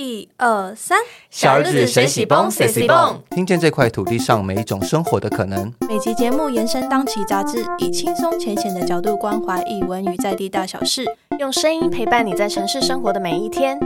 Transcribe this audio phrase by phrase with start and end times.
[0.00, 0.96] 一二三，
[1.28, 5.74] 小日子谁喜蹦谁喜蹦，听见这块土地上每一种生活的可能。
[5.88, 11.04] 每集节目延伸当期杂志，以轻松浅显的角度关怀译文与在地大小事，
[11.40, 13.76] 用声音陪伴你在城市生活的每一天。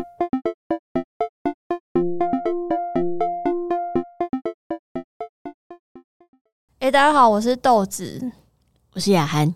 [6.80, 8.30] 哎，大家好，我是豆子，
[8.92, 9.54] 我是雅涵。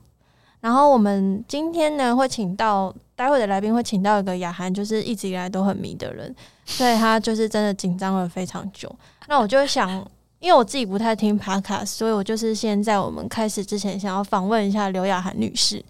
[0.60, 6.32] 然后我们今天呢，会请到待会的来宾会请到一个雅涵，就是一直以来都很迷的人，
[6.66, 8.94] 所以他就是真的紧张了非常久。
[9.26, 9.90] 那我就想，
[10.38, 15.82] 因为我自己不太听 podcast，所以我就是先在我们开始之前，想要访问一下刘雅涵女士，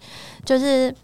[0.45, 0.95] 就是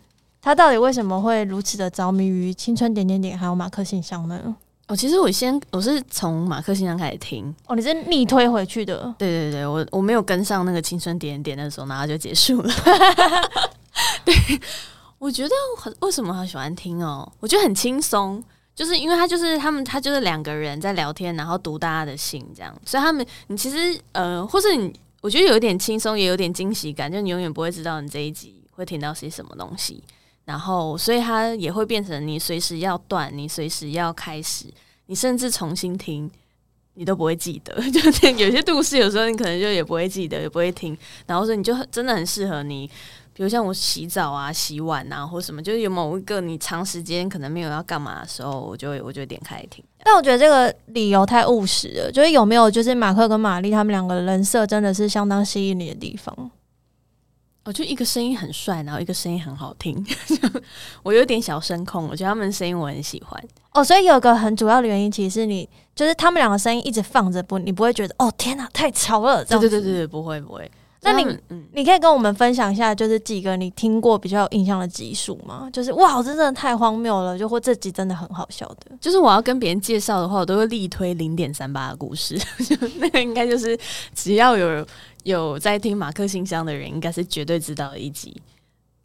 [0.41, 4.55] 她到底为什么会如此的着迷于青春点点点还有马克信箱呢？
[4.87, 9.13] 哦，其实我先我是从马克信箱开始听，哦，你是逆推回去的？
[9.17, 12.73] 对对对，我我没有跟上那个青春点点点的时候，然后就结束了。
[14.25, 14.33] 对，
[15.23, 17.31] 我觉得很为什么很喜欢听哦？
[17.39, 18.43] 我觉得很轻松，
[18.75, 30.03] 就是因为他就是他们，他就是两个人在聊天，然后读大家的信这样，所以他们你其实呃，或是你我觉得有一点轻松，也有点惊喜感，就你永远不会知道你这一集会听到些什么东西。
[30.43, 34.65] 然后，所以它也会变成你随时要断，你随时要开始，
[35.05, 36.29] 你甚至重新听，
[36.95, 37.73] 你都不会记得。
[37.91, 40.97] 就有些故事，有时候你可能就也不会记得，也不会听。
[41.25, 42.91] 然后说你就真的很适合你，
[43.33, 49.83] 比如像我洗澡啊、洗碗啊，或什么，就是有某一个你长时间可能没有要干嘛的时候，我就会我就点开听。
[50.03, 56.51] 但我觉得这个理由太务实了，就是有没有就是马克跟玛丽他们两个人设真的是相当吸引你的地方。
[57.65, 60.05] 我就一个声音很帅，然后一个声音很好听，
[61.01, 63.81] 我有点小声控，我觉得他们声音我很喜欢哦。
[63.81, 69.45] 所以有个很主要的原因，其实是你就是他们两个声音一直放着不，你不会觉得哦天哪太吵了。
[69.45, 70.69] 对对对对对，不会不会。
[71.03, 71.37] 那你
[71.73, 75.69] 你可以跟我们分享一下，就是几个你听过比较有印象的集数吗？
[75.71, 78.97] 就是哇，这真的太荒谬了，就或这集真的很好笑的。
[78.99, 82.39] 就是我要跟别人介绍的话，我都会力推零点三八的故事，
[82.99, 83.77] 那个应该就是
[84.15, 84.85] 只要有。
[85.23, 88.35] 有在听马克信箱的人，应该是绝对知道的一集。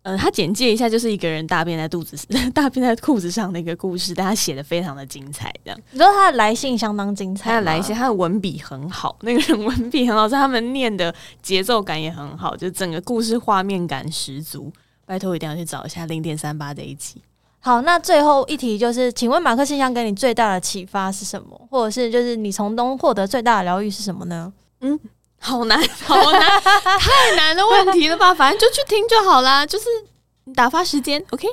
[0.09, 2.17] 呃，他简介一下，就是一个人大便在肚子、
[2.55, 5.53] 大便在裤子上的一个故事，但他写的非常的精彩。
[5.63, 14.73] 这样，你说他的来信相当精彩，他的来信，他的文笔很好，那个人 文笔很好，他们念的节奏感也很好，就整个故事画面感十足。
[15.05, 17.21] 拜托，一定要去找一下零点三八这一集。
[17.61, 21.61] 好，那最后一题就是，请问马克信箱给你最大的启发是什么？
[21.71, 24.51] 或者是就是你从中获得最大的疗愈是什么呢？
[24.81, 24.99] 嗯。
[25.41, 28.35] 好难， 好难，太难的问题了吧？
[28.35, 29.87] 反正就去听就好啦，就是
[30.55, 31.25] 打发时间。
[31.31, 31.49] OK。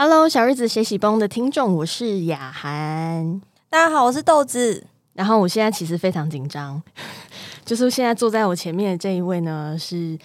[0.00, 3.40] Hello，小日子学习崩的听众，我是雅涵。
[3.70, 4.82] 大家好，我是豆子。
[5.12, 6.82] 然后我现在其实非常紧张，
[7.66, 10.18] 就是现在坐在我前面的这一位呢，是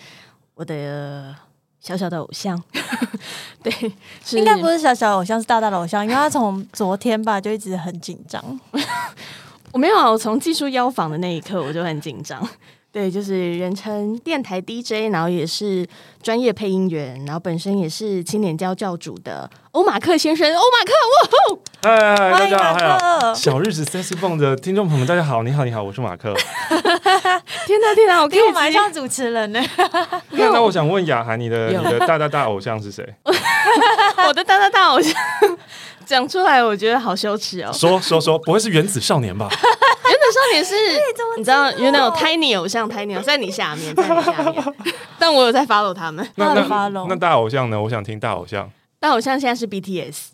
[0.56, 1.36] 我的
[1.82, 2.62] 小小的偶像。
[3.62, 3.74] 对，
[4.32, 8.42] 应该不是小小偶像，是大大的偶像，因为他从昨天吧就一直很紧张。
[9.74, 12.48] 我没有，我从技术邀访的那一刻我就很紧张。
[12.94, 15.84] 对，就是人称电台 DJ，然后也是
[16.22, 20.48] 专业配音员，然后本身也是青年教教主的欧马克先生。
[20.48, 21.60] 欧马克，哇吼！
[21.82, 23.34] 嗨嗨，大家好，嗨好！
[23.34, 26.36] 小日子 sexy Bone 的听众朋友们，大家好，你好，你好，我是马克。
[27.66, 29.60] 天哪，天哪，我可以马上主持人呢。
[30.30, 33.04] 那那我想问雅涵，你的你的大大大偶像是谁？
[34.28, 35.14] 我的大大大偶像
[36.06, 37.72] 讲出来，我觉得好羞耻哦。
[37.74, 39.48] 说说说，不会是原子少年吧？
[39.50, 40.76] 原子少年是，
[41.38, 44.64] 你知道，因为那种 tiny 偶像，tiny 在你下面，在你下面，
[45.18, 46.28] 但我有在 follow 他们。
[46.36, 47.82] 那那那大偶像呢？
[47.82, 48.70] 我想听大偶像。
[49.00, 50.28] 大偶像现在是 BTS。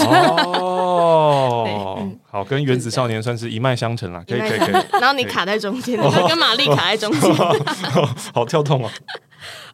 [0.00, 4.72] 哦，好，跟原子少年算是一脉相承了，可以可以可以。
[4.92, 5.96] 然后你卡在中间，
[6.28, 7.32] 跟玛丽卡在中间，
[8.34, 8.90] 好跳动啊。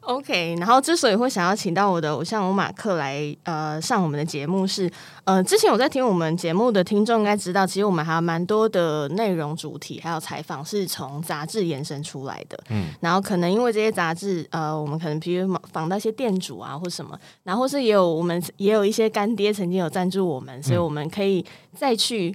[0.02, 4.90] OK，然后之所以会想要请到我的偶像欧马克来呃上我们的节目是，
[5.24, 21.44] 呃，之前我在听我们节目的听众应该知道，其实我们还有蛮多的内容主题还有采访是从杂志延伸出来的，嗯，然后可能因为这些杂志，呃，我们可能比如访到一些店主啊或什么，然后是也有我们也有一些干爹曾经有赞助我们，所以我们可以
[21.76, 22.34] 再去。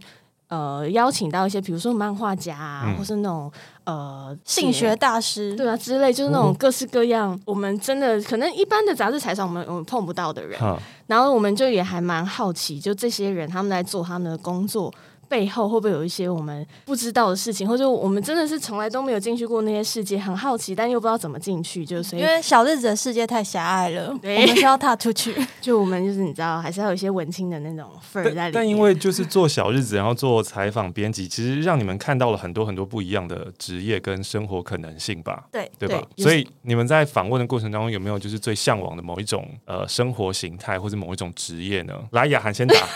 [0.50, 3.52] 呃，邀请到一些，比如说漫画家啊，或是那种
[3.88, 10.60] 呃性学大师，对啊之类，就是那种各式各样，我们真的可能一般的杂志采访我们我们碰不到的人，
[11.07, 14.94] 然后我们就也还蛮好奇，就这些人他们在做他们的工作
[15.27, 25.35] 背后会不会有一些我们不知道的事情，或者我们真的是从来都没有进去过那些世界，很好奇，但又不知道怎么进去，就所以因为小日子的世界太狭隘了，我们是要踏出去。
[25.62, 28.51] 就我们就是你知道，还是要有一些文青的那种份儿在里面。
[28.53, 36.01] 但但因为就是做小日子，然后做采访编辑，其实让你们看到了很多很多不一样的职业跟生活可能性吧，对，对吧？
[36.15, 41.94] 对所以你们在访问的过程当中，有没有就是最向往的某一种呃生活形态或者某一种职业呢？
[42.12, 42.75] 来，雅涵先打。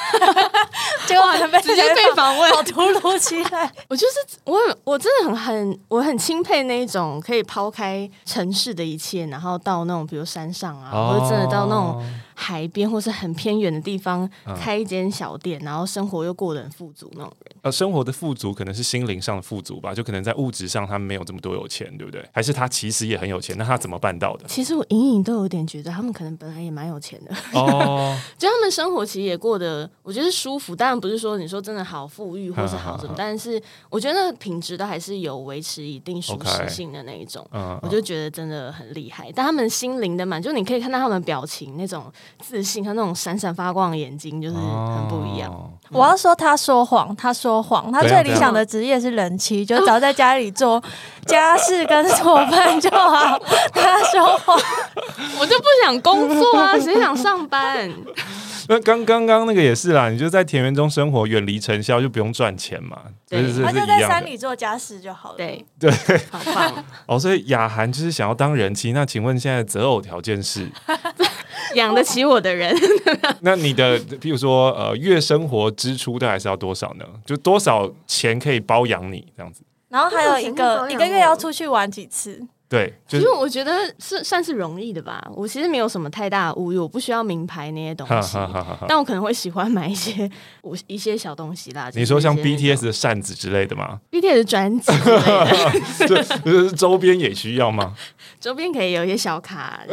[1.08, 1.26] 结果
[1.62, 3.72] 直接被访问，好突如其来。
[3.90, 12.04] 我就是我我真的很很我很钦佩那一种可以抛开城市的一切，然后到那种比如山上啊，或者真的到那种哦
[12.34, 17.56] 海边或是很偏远的地方嗯开一间小店，然后生活又过得很富足那种人。
[17.64, 22.28] 呃，生活的富足可能是心灵上的富足吧，就可能在物质上他没有这么多有钱，对不对？
[22.34, 24.46] 还是他其实也很有钱，那他怎么办到的？
[24.48, 30.76] 其实我隐隐都有点觉得他们可能本来也蛮有钱的，哦， 就他们生活其实也过得我觉得舒服。
[30.76, 37.46] 当然不是说你说真的好富裕或是好什么，但是我觉得品质都还是有维持一定舒适性的那一种。
[37.52, 45.52] 嗯，我就觉得真的很厉害，但他们心灵的满，就你可以看到他们表情那种自信和那种闪闪发光的眼睛，就是很不一样。
[45.52, 50.80] 哦我要说他说谎，他说谎，他最理想的职业是人妻，就只要在家里做
[51.26, 53.40] 家事跟做饭就好。
[53.74, 54.56] 他说谎，
[55.42, 57.92] 我就不想工作啊， 谁想上班？
[58.70, 64.00] 那刚刚刚那个也是啦，你就在田园中生活，远离尘嚣，就不用赚钱嘛，这对他就在。
[64.02, 65.92] 山里做家事就好了。，对对，
[66.30, 66.86] 好棒！
[67.08, 68.92] 哦，所以雅涵就是想要当人妻。
[68.92, 70.68] 那请问现在择偶条件是？
[71.76, 72.76] 养得起我的人，
[73.42, 77.06] 那你的譬如说呃月生活支出大概是要多少呢？
[77.26, 79.62] 就多少钱可以包养你这样子？
[79.90, 82.42] 然后还有一个一个月要出去玩几次，
[82.72, 85.22] 对，就是其实我觉得是算是容易的吧。
[85.36, 88.86] 我其实没有什么太大的物欲，我不需要名牌那些东西哈，哈哈哈。
[88.88, 90.32] 但我可能会喜欢买一些
[90.62, 91.92] 我一些小东西啦。
[91.94, 97.94] 你说像 BTS 的扇子之类的吗？BTS 专辑之类的， 就就是周边也需要吗？
[98.40, 99.82] 周边可以有一些小卡，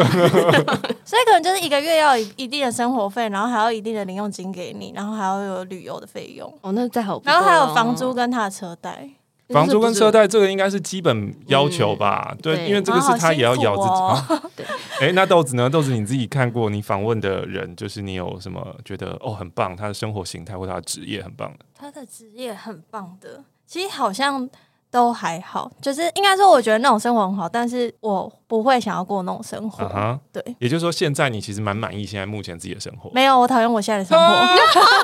[1.05, 9.09] 所以可能就是一个月要有一定的生活费，然后还要一定的零用金给你，然后还要有旅游的费用，哦，那再好然后还有房租跟他的车贷。
[9.49, 10.27] 房租跟车贷。
[10.27, 12.37] 这个应该是基本要求吧？
[12.43, 14.49] 对，对因为这个是他也要咬自己。
[14.56, 14.67] 对
[15.00, 15.71] 哎，那豆子呢？
[15.71, 21.65] 豆子你自己看过你访问的人，就是你有什么觉得哦很棒，他的生活形态或他的职业很棒的？
[21.79, 24.49] 他的职业很棒的，其实好像
[24.91, 30.21] 都还好，就是应该说，我觉得那种生活很好，但是我不会想要过那种生活。
[30.33, 33.09] 对，也就是说，现在你其实蛮满意现在目前自己的生活。
[33.15, 34.59] 没有，我讨厌我现在的生啊活。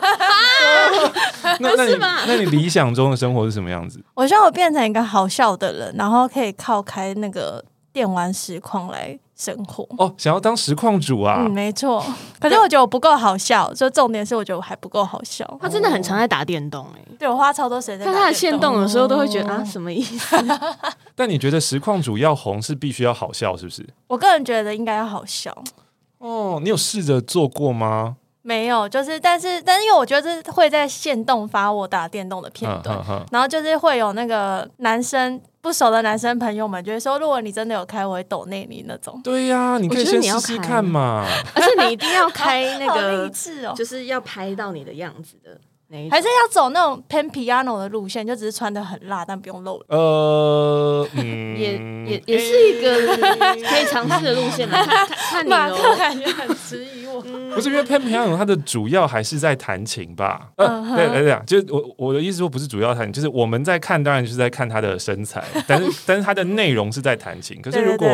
[1.60, 1.96] 那那你
[2.26, 4.02] 那你理想中的生活是什么样子？
[4.14, 9.86] 我希望我变成一个好笑的人，然后可以靠开那个电玩实况来生活。
[9.98, 11.50] 哦，想要当实况主啊嗯，？
[11.50, 12.04] 没错。
[12.40, 15.46] 可是我觉得我不够好笑，就重点是我觉得我还不够好笑。
[15.60, 20.36] 他真的很常在打电动哎、对我花超多时间在看他的线动的时候都会觉得啊，什么意思？
[21.14, 23.86] 但你觉得实况主要红是必须要好笑，是不是？
[24.08, 25.56] 我个人觉得应该要好笑。
[26.18, 28.16] 哦，你有试着做过吗？
[28.46, 33.02] 没有，就是但是但是因为我觉得是会在线动发我打电动的片段，
[33.32, 39.18] 然后就是会有那个男生不熟的男生朋友们就会说，如果你真的有开，我会抖内你那种。
[39.24, 41.24] 对呀、你可以先你要试试看嘛。
[41.56, 43.30] 而且你一定要开 那个！
[43.74, 45.58] 就是要拍到你的样子的
[45.94, 49.80] 那还是要走那种偏 piano 的路线，就只是穿的很辣，但不用露。
[49.86, 51.74] 呃，嗯， 也
[52.04, 53.16] 也也是一个
[53.64, 55.96] 可以尝试的路线啦，看看 看你马克哦。
[55.96, 57.22] 感觉很质疑我。
[57.54, 60.48] 不是因为 Pan Piano 它的主要还是在弹琴吧？
[60.56, 67.62] 呃，嗯哼对对对，就是我我的意思说不是主要弹琴，就是我们在看，当然就是在看他的身材，但是但是他的内容是在弹琴。
[67.62, 68.08] 可是如果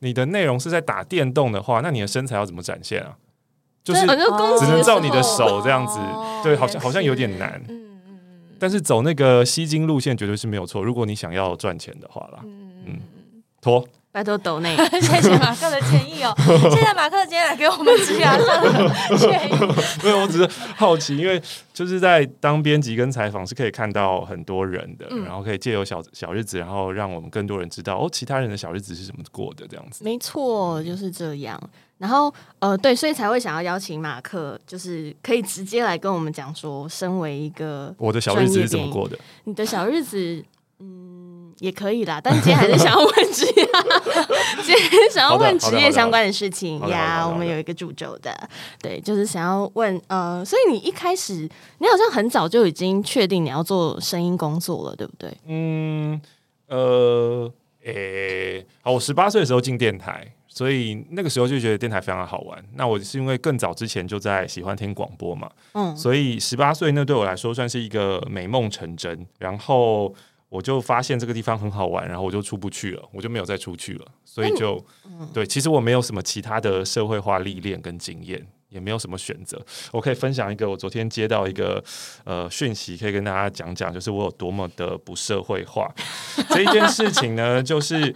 [0.00, 3.12] 你的内容是在打电动的话，那你的身材要怎么展现啊？
[3.82, 6.40] 就是只能照你的手这样子，哦。
[6.42, 7.60] 对，好像好像有点难。
[7.68, 7.80] 嗯嗯
[8.58, 12.82] 但是走那个吸金路线绝对是没有错，如果你想要赚钱的话啦，嗯。
[12.86, 13.00] 嗯，
[13.60, 16.34] 拖拜托抖内，嗯， 谢谢马克的建议哦。
[16.70, 19.54] 谢谢马克今天来给我们职涯上的建议。
[20.02, 21.40] 没有，我只是好奇，因为
[21.72, 30.02] 就是在当编辑跟采访是可以看到很多人的，嗯然后可以借由小小日子，然后让我们更多人知道哦，其他人的小日子是怎么过的这样子。
[30.02, 31.60] 没错，就是这样。
[31.98, 39.18] 然后呃，对，所以才会想要邀请马克，就是可以直接来跟我们讲说，身为一个我的小日子是怎么过的？
[39.44, 40.42] 你的小日子，
[40.78, 41.19] 嗯，
[41.58, 42.20] 也可以啦。
[42.22, 43.68] 但是今天还是想要问职业，
[44.64, 47.26] 今天想要问职业相关的事情呀。
[47.26, 48.34] 我们有一个主轴的，
[48.80, 55.32] 对，就是想要问呃，所以你一开始你好像很早就已经确定你要做声音工作了，对不对？
[55.46, 56.20] 嗯，
[56.68, 57.52] 呃，
[57.84, 62.62] 诶、好，我十八岁的时候进电台，所以那个时候就觉得电台非常好玩。
[62.74, 69.26] 那我是因为更早之前就在喜欢听广播嘛，嗯，所以十八岁那对我来说算是一个美梦成真。
[69.38, 70.12] 然后
[70.50, 74.06] 我就发现这个地方很好玩，然后我就出不去了，我就没有再出去了。
[74.26, 74.84] 所以就
[75.32, 78.46] 对，其实我没有什么其他的社会化历练跟经验。
[78.70, 81.82] 也没有什么选择，我可以分享一个我昨天接到一个
[82.22, 85.92] 呃讯息，可以跟大家讲讲，就是我有多么的不社会化。
[86.50, 88.14] 这一件事情呢，就是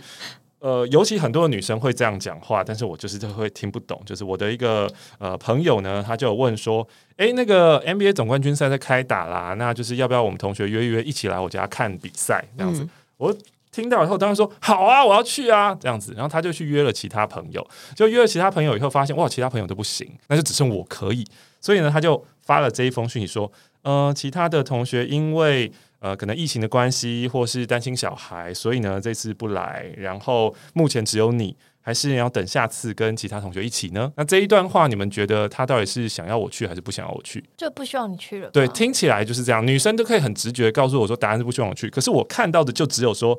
[0.64, 4.00] 呃，尤其很多的女生会这样讲话，但是我就是会听不懂。
[4.06, 6.86] 就是我的一个呃朋友呢，他就有问说，
[7.18, 12.88] 诶，那个 NBA 总冠军赛在开打啦，那就是要不要我们同学约一约，一起来我家看比赛这样子？
[13.18, 13.36] 我。
[13.74, 16.12] 听到以后，当然说好啊，我要去啊，这样子。
[16.12, 17.66] 然后他就去约了其他朋友，
[17.96, 21.26] 就约了其他朋友以后，发现哇，其他朋友都不行，那就只剩我可以。
[21.60, 23.50] 所以呢，他就发了这一封讯息说，
[23.82, 25.72] 呃，其他的同学因为
[26.04, 29.86] 呃可能疫情的关系，或是担心小孩，所以呢这次不来。
[29.96, 31.56] 然后目前只有你。
[31.86, 34.10] 还是要等下次跟其他同学一起呢？
[34.16, 37.44] 那这一段话，你们觉得他到底是想要我去，还是不想要我去？
[37.58, 38.48] 就不希望你去了。
[38.48, 39.66] 对，听起来就是这样。
[39.66, 41.90] 女生都可以很直觉告诉我说，答案是不希望我去。
[41.90, 43.38] 可是我看到的就只有说，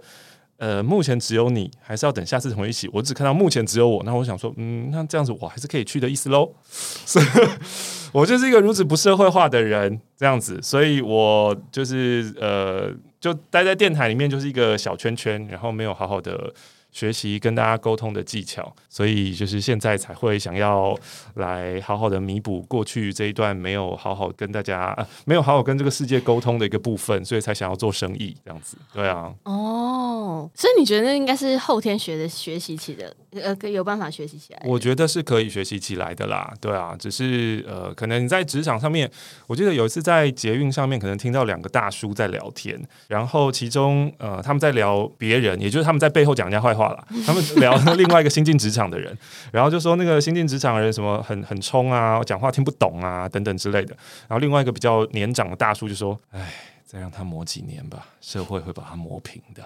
[0.58, 2.90] 呃，目前只有你，还是要等下次同一起。
[2.94, 6.54] 我只看到目前只有我，那我想说，嗯，那这样子我还是可以去的意思喽。
[8.14, 16.54] 我就是一个如此不社会化的人，这样子，所以我就是呃，就待在电台里面，就是一个小圈圈，然后没有好好的。
[16.96, 20.98] 学习跟大家沟通的技巧，所以就是现在才会想要
[21.34, 28.78] 来好好的弥补过去这一段没有好好跟大家、没有好好跟这个世界沟通的一个部分，所以才想要做生意这样子。
[28.94, 34.62] 对啊，哦，所以你觉得那应该是后天学的学习起的，呃，有办法学习起来？
[34.64, 36.54] 我觉得是可以学习起来的啦。
[36.62, 39.12] 对啊，只是呃，可能你在职场上面，
[39.48, 46.85] 我记得有一次在捷运上面，可能听到两个大叔在聊天，然后其中呃他们在聊别人，也就是他们在背后讲人家坏话。
[47.26, 49.18] 他们聊另外一个新进职场的人，
[49.52, 53.96] 然后就说那个新进职场的人什么很很冲啊，讲话听不懂啊等等之类的。
[54.28, 56.54] 然后另外一个比较年长的大叔就说：“哎，
[56.86, 59.64] 再让他磨几年吧，社会会把他磨平的。”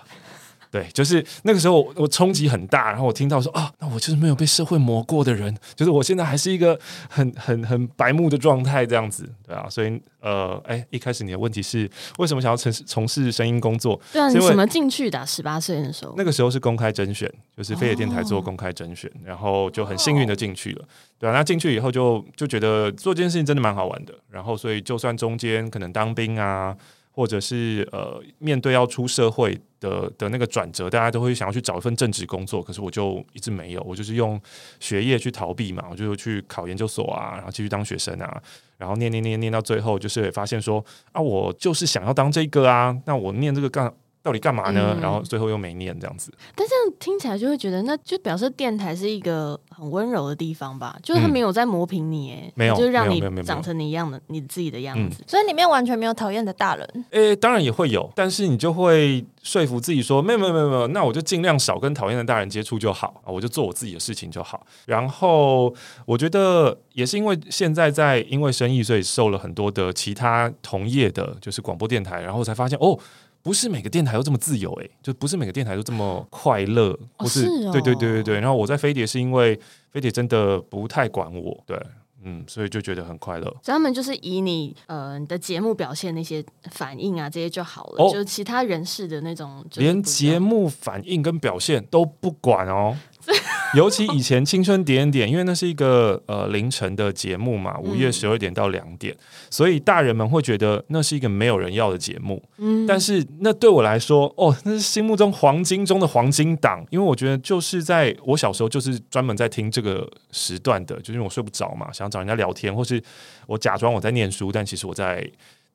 [0.72, 14.00] 对，就是那个时候我冲击很大，然后我听到说啊，那我就是没有被社会磨过的人，就是我现在还是一个很很很白目的状态这样子，对啊，所以呃，哎，一开始你的问题是为什么想要从从事声音工作？
[14.14, 15.26] 对啊，你怎么进去的？
[15.26, 20.86] 十八岁的时候，那个时候是公开甄选，就是飞野电台做公开甄选，然后就很幸运的进去了，
[21.18, 26.78] 对啊，那进去以后就就觉得做这件事情真的蛮好玩的，然后所以就算中间可能当兵啊。
[27.20, 34.40] 或者是呃，面对要出社会的的那个转折，大家都会想要去找一份正职工作，可是我就一直没有，我就是用
[34.80, 38.42] 学业去逃避嘛，我就去考研究所啊，然后继续当学生啊，
[38.78, 43.94] 然后念念念念到最后，就是发现说啊，我就是想要当这个啊，那我念这个干。
[44.22, 44.98] 到底干嘛呢？
[45.02, 46.32] 然后最后又没念这样子。
[46.54, 50.98] 但这样听起来就会觉得，那就表示电台是一个很温柔的地方吧？
[51.02, 55.24] 就是他没有在磨平你，哎，没有，就是让你长成你一样的你自己的样子。
[55.26, 57.06] 所以里面完全没有讨厌的大人。
[57.12, 64.68] 诶，当然也会有，但是你就会说服自己说，没有没有没有没有，那我就尽量少跟讨厌的大人接触就好啊，我就做我自己的事情就好。
[64.86, 65.74] 然后
[66.06, 73.00] 我觉得也是因为现在在因为生意，所以受了很多的其他同业的，就是广播电台，然后才发现哦。
[73.42, 77.46] 不是每个电台都这么自由哎，就不是每个电台都这么快乐，不是？
[77.72, 78.40] 对对对对对。
[78.40, 79.60] 然后我在飞碟是因为
[79.92, 81.82] 飞碟真的不太管我，对，
[82.24, 83.46] 嗯，所以就觉得很快乐。
[83.64, 92.96] 所以他们就是以你呃你的节目表现那些反应啊这些就好了，就其他人士的那种，连节目反应跟表现都不管哦。
[93.76, 99.16] 尤其以前青春点点，因为那是一个呃凌晨的节目嘛，午夜十二点到两点，
[99.52, 102.42] 所以大人们会觉得那是一个没有人要的节目。
[102.58, 113.02] 嗯，但是那对我来说，哦，那是心目中黄金中的黄金档，因为我觉得就是在我小时候就是专门在听这个时段的，就是因为我睡不着嘛，想找人家聊天，或是
[113.46, 115.24] 我假装我在念书，但其实我在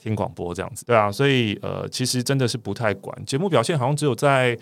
[0.03, 4.59] 听广播这样子，对啊，所以呃，其实真的是不太管节目表现，好像只有在。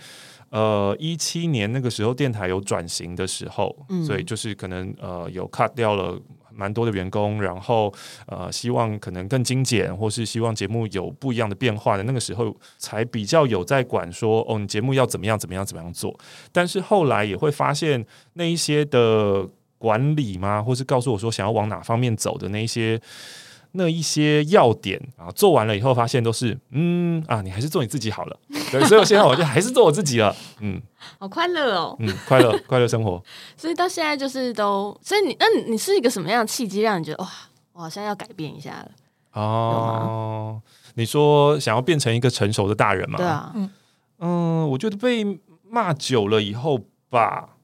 [0.52, 3.75] 呃，一七年那个时候电台有转型的时候，
[4.06, 6.21] 所以就是可能呃有 cut 掉了
[6.52, 7.90] 蛮多的员工，然后
[8.26, 16.14] 呃希望可能更精简，或是希望节目有不一样的变化的那个时候，才比较有在管说哦，你节目要怎么样怎么样怎么样做。
[16.52, 18.04] 但是后来也会发现
[18.35, 23.00] 那一些的管理吗，或是告诉我说想要往哪方面走的那一些。
[23.73, 28.37] 那一些要点啊，做完了以后发现都是，嗯啊，你还是做你自己好了。
[28.71, 30.35] 对，所以我现在我就还是做我自己了。
[30.61, 30.81] 嗯，
[31.19, 31.97] 好快乐哦。
[31.99, 33.23] 嗯，快乐快乐生活。
[33.57, 37.29] 所以到现在就是都，所以你那你是一个什么样的契机，让你觉得哇，
[37.73, 38.91] 我好像要改变一下了？
[39.33, 40.61] 哦，
[40.95, 43.17] 你说想要变成一个成熟的大人嘛？
[43.17, 43.55] 对啊，
[44.19, 47.57] 嗯，我觉得被骂久了以后吧。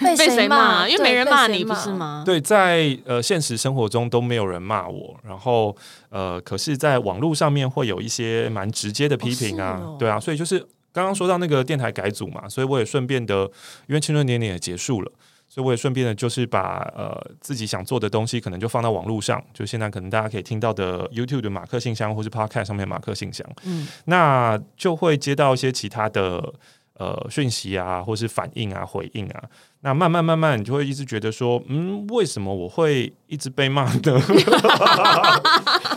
[0.00, 0.88] 被被谁骂？
[0.88, 1.90] 因为没人骂你，不是？
[1.90, 2.22] 吗？
[2.24, 5.76] 对，在呃现实生活中都没有人骂我，然后
[6.08, 10.58] 呃，可是在网络上面会有一些蛮直接的批评啊，哦哦对啊，所以就是
[10.92, 13.42] 刚刚说到那个电台改组嘛，所以我也顺便的，
[13.86, 15.12] 因为青春点点也结束了。
[15.46, 26.52] 所以我也顺便的，就是把呃自己想做的东西，可能就放到网络上，就现在可能大家可以听到的 YouTube 的马克信箱，或是 Podcast 上面的马克信箱，嗯，那就会接到一些其他的
[26.94, 29.44] 呃讯息啊，或是反应啊、回应啊。
[29.84, 33.92] 那慢慢慢慢，你就会一直觉得说，嗯，为什么我会一直被骂呢？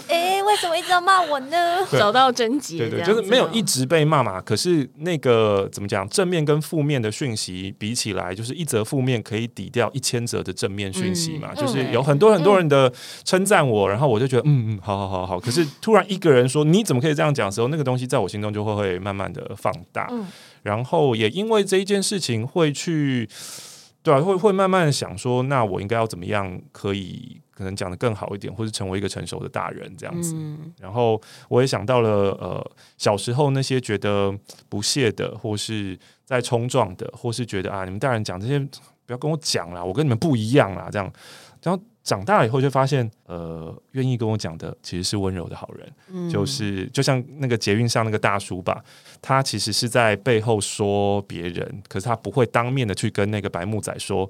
[0.10, 1.88] 哎，为什么一直要骂我呢？
[1.98, 4.42] 找到症结，对对，就是没有一直被骂嘛。
[4.42, 11.52] 可是那个怎么讲，正面跟负面的讯息比起来，就是一则负面可以抵掉一千则的正面讯息嘛。
[11.54, 12.92] 嗯就是嗯有很多很多人的
[13.24, 15.40] 称赞我，然后我就觉得，嗯嗯，好好好好。
[15.40, 20.10] 可是突然一个人说你怎么可以这样讲的时候，那个东西在我心中就会会慢慢的放大。
[20.12, 20.28] 嗯
[20.64, 23.30] 然后也因为这一件事情会去，
[24.08, 30.34] 对啊，会会慢慢想说，那我应该要怎么样可以可能讲的更好一点，或是成为一个成熟的大人这样子。
[30.38, 32.10] 嗯然后我也想到了，
[32.40, 34.34] 呃，小时候那些觉得
[34.70, 38.58] 不屑的，或是在冲撞的，或是觉得啊，你们大人讲这些
[39.06, 41.12] 不要跟我讲啦，我跟你们不一样啦，这样。
[41.62, 45.92] 然后长大了以后就发现，呃，愿意跟我讲的其实是温柔的好人。
[46.10, 48.82] 嗯就是就像那个捷运上那个大叔吧，
[49.22, 54.30] 他其实是在背后说别人，可是他不会当面的去跟那个白木仔说，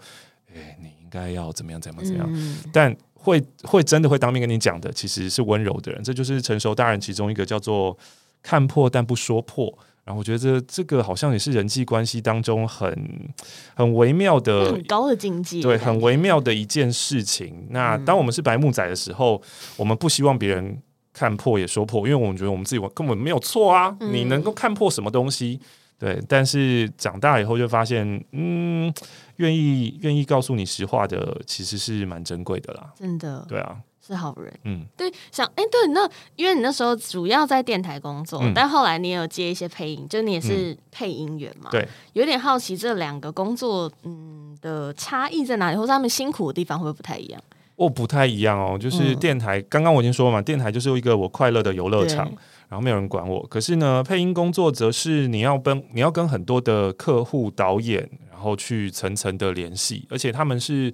[0.53, 7.97] 哎、你应该要怎么样怎么样怎么样，嗯但会会真的会当面跟你讲的，其实是温柔的人，这就是成熟大人其中一个叫做
[8.41, 9.77] 看破但不说破。
[10.05, 13.29] 然后我觉得这这个好像也是人际关系当中很
[13.75, 17.67] 很微妙的很高的境界，对，很微妙的一件事情。
[17.71, 19.41] 那嗯当我们是白木仔的时候，
[19.75, 20.81] 我们不希望别人
[21.17, 23.95] 看破也说破，因为我们觉得我们自己根本没有错啊。
[23.99, 25.59] 嗯你能够看破什么东西？
[25.97, 28.93] 对，但是长大以后就发现，嗯，
[29.37, 32.91] 愿意愿意告诉你实话的，其实是蛮珍贵的啦。
[32.95, 34.53] 真的对啊，是好人。
[34.65, 41.71] 嗯，对，想哎、对，那因为你那时候主要在电台工作，嗯但后来你也有接一些配音，就你也是配音员嘛。
[41.71, 47.41] 对，有点好奇这两个工作嗯的差异在哪里，或者他们辛苦的地方会不会不太一样？
[47.77, 52.25] 哦，不太一样哦，就是嗯电台，刚刚我已经说了嘛，电台就是一个我快乐的游乐场，
[52.67, 53.45] 然后没有人管我。
[53.47, 60.91] 可是呢，配音工作则是你要跟你要跟很多的客户、导演，然后去层层的联系，而且他们是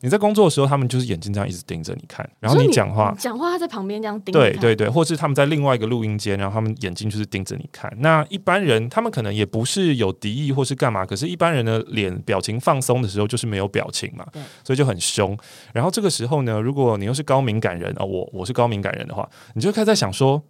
[0.00, 3.14] 你在工作的时候，他们就是眼睛这样一直盯着你看，然后你讲话。
[3.18, 7.92] 讲话他在旁边这样盯对对对，或是他们在另外一个录音间，然后他们眼睛就是盯着你看。
[7.98, 14.26] 那一般人他们可能也不是有敌意或是干嘛，可是一般人的脸表情放松的时候就是没有表情嘛，
[14.62, 15.36] 所以就很凶。
[15.72, 20.42] 然后这个时候呢，如果你又是高敏感人哦，我我是高敏感人的话，你就会开始在想说，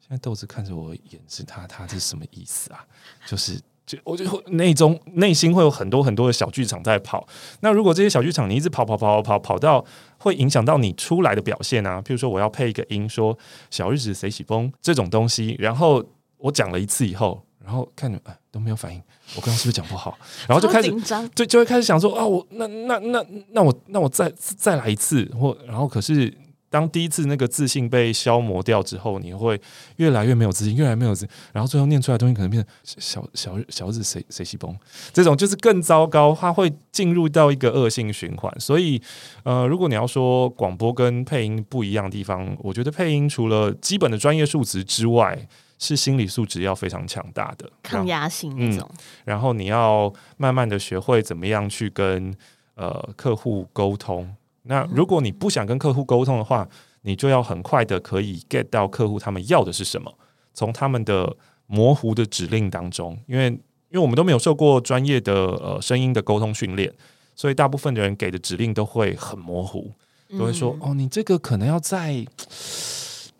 [0.00, 2.84] 现在豆子看着我眼是他他是什么意思啊？
[3.26, 3.60] 就是。
[3.86, 7.26] 就我就会内中内心会有很多很多的小剧场在跑。
[7.60, 9.84] 那如果这些小剧场你一直跑跑跑跑跑跑到
[10.18, 13.38] 会影响到你出来的表现啊，譬如说我要配一个音说
[13.70, 16.04] “小日子谁起风”这种东西，然后
[16.38, 19.00] 我讲了一次以后，然后看着哎都没有反应，
[19.36, 20.18] 我刚刚是不是讲不好？
[20.48, 26.32] 然后就开始超紧张，就就会开始想说啊，我那那那那我那我再再来一次，或然后可是
[26.68, 29.60] 当第一次那个自信被消磨掉之后，你会
[29.96, 34.76] 越来越没有自信，越来越没有自信，然后最后念出来的东西可能变成小小小日谁谁西崩，
[35.12, 38.52] 这种就是更糟糕，它会进入到一个恶性循环。
[38.58, 39.00] 所以
[39.44, 45.48] 呃，如果你要说广播跟配音不一样的地方，我觉得配音除了基本的专业素质之外，
[45.78, 48.90] 是心理素质要非常强大的，抗压性那种。
[49.24, 52.34] 然后你要慢慢的学会怎么样去跟
[52.74, 54.34] 呃客户沟通。
[54.66, 56.68] 那如果你不想跟客户沟通的话，
[57.02, 60.12] 你就要很快的可以 get 到客户他们要的是什么，
[60.52, 66.92] 从他们的模糊的指令当中，因为因为我们都没有受过专业的呃声音的沟通训练，
[67.34, 69.92] 所以大部分的人给的指令都会很模糊，
[70.30, 72.26] 都会说、嗯哦，你这个可能要再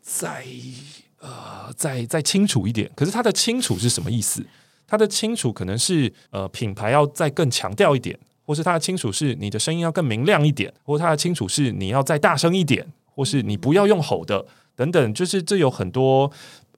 [0.01, 0.45] 再
[1.21, 2.91] 呃再再清楚一点。
[2.95, 4.47] 可是它的清楚是什么意思？
[4.87, 16.32] 它的清楚可能是呃品牌要再更强调一点，或是他的清楚是你的声音要更明亮一点，或他的清楚是你要再大声一点，或是你不要用吼的等等，就是这有很多。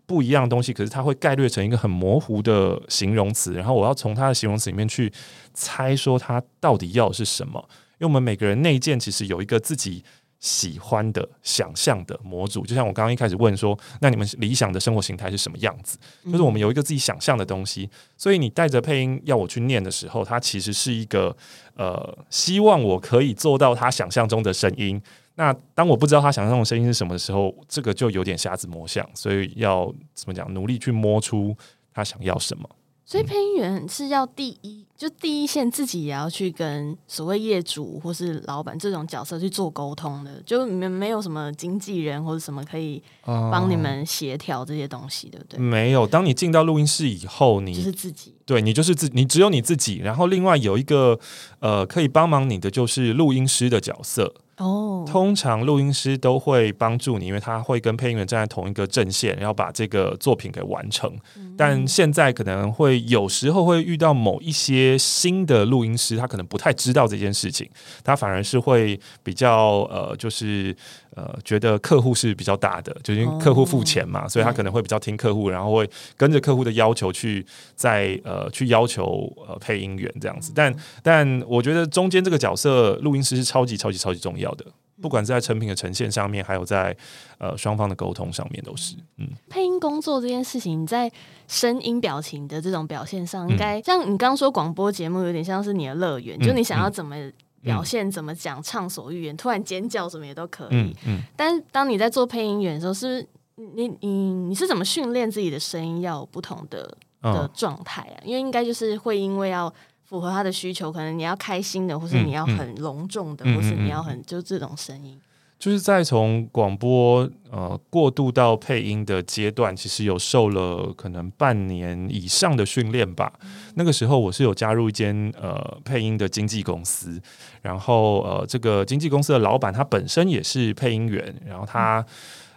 [0.09, 5.12] 不一样的东西，可是它会概略成一个很模糊的形容词，然后我要从它的形容词里面去
[5.52, 7.62] 猜说它到底要的是什么。
[7.98, 10.02] 因为我们每个人内建其实有一个自己
[10.40, 15.98] 喜欢的、想象的模组，就像我刚刚一开始问说，那你们理想的生活形态是什么样子？
[16.24, 21.37] 就是我们有一个自己想象的东西，所以你带着配音要我去念的时候，它其实是一个
[21.74, 25.01] 呃，希望我可以做到他想象中的声音。
[25.35, 31.57] 那当我不知道他想象中的声音是什么的时候，这个就有点瞎子摸象，所以要怎么讲，努力去摸出
[31.92, 32.68] 他想要什么。
[33.11, 45.59] 所以配音员是要第一，就第一线自己也要去跟所谓业主或是老板这种角色去做沟通的，就你们没有什么经纪人或者什么可以帮你们协调这些东西，对不对？
[45.59, 51.18] 没有，当你进到录音室以后，你就是自己，对你就是自，你只有你自己，然后另外有一个
[51.61, 54.35] 呃可以帮忙你的就是录音师的角色。
[54.59, 61.12] 哦，通常录音师都会帮助你，因为他会跟配音员站在同一个阵线，要把这个作品给完成。
[61.57, 67.68] 但现在可能会有时候会遇到某一些新的录音师，他可能不太知道这件事情，
[68.03, 70.77] 他反而是会比较呃，就是
[71.18, 80.52] 呃，觉得客户是比较大的，就因为客户付钱嘛，所以他可能会比较听客户，然后会跟着客户的要求去在呃去要求呃配音员这样子。
[80.54, 84.52] 但但我觉得中间这个角色录音师是超级超级超级重要。
[84.52, 84.64] 的，
[85.02, 86.96] 不管是在成品的呈现上面，还有在
[87.38, 89.28] 呃双方的沟通上面，都是嗯。
[89.48, 91.11] 配音工作这件事情，在
[91.48, 97.16] 声音表情的这种表现上，应该像你刚刚说广播节目，有点像是你的乐园，就你想要怎么
[97.62, 100.97] 表现、怎么讲、畅所欲言，突然尖叫什么也都可以。
[101.07, 101.21] 嗯。
[101.37, 108.16] 但是当你在做配音员的时候，是你你你是怎么训练自己的声音要有不同的的状态啊？
[108.25, 109.73] 因为应该就是会因为要。
[110.09, 115.21] 符合他的需求，可能你要开心的，或是你要很隆重的，或是你要很就这种声音。
[115.59, 123.33] 就是在从广播呃过渡到配音的阶段，其实有受了可能半年以上的训练吧。
[123.75, 127.21] 那个时候我是有加入一间呃配音的经纪公司，
[127.61, 132.05] 然后呃这个经纪公司的老板他本身也是配音员，然后他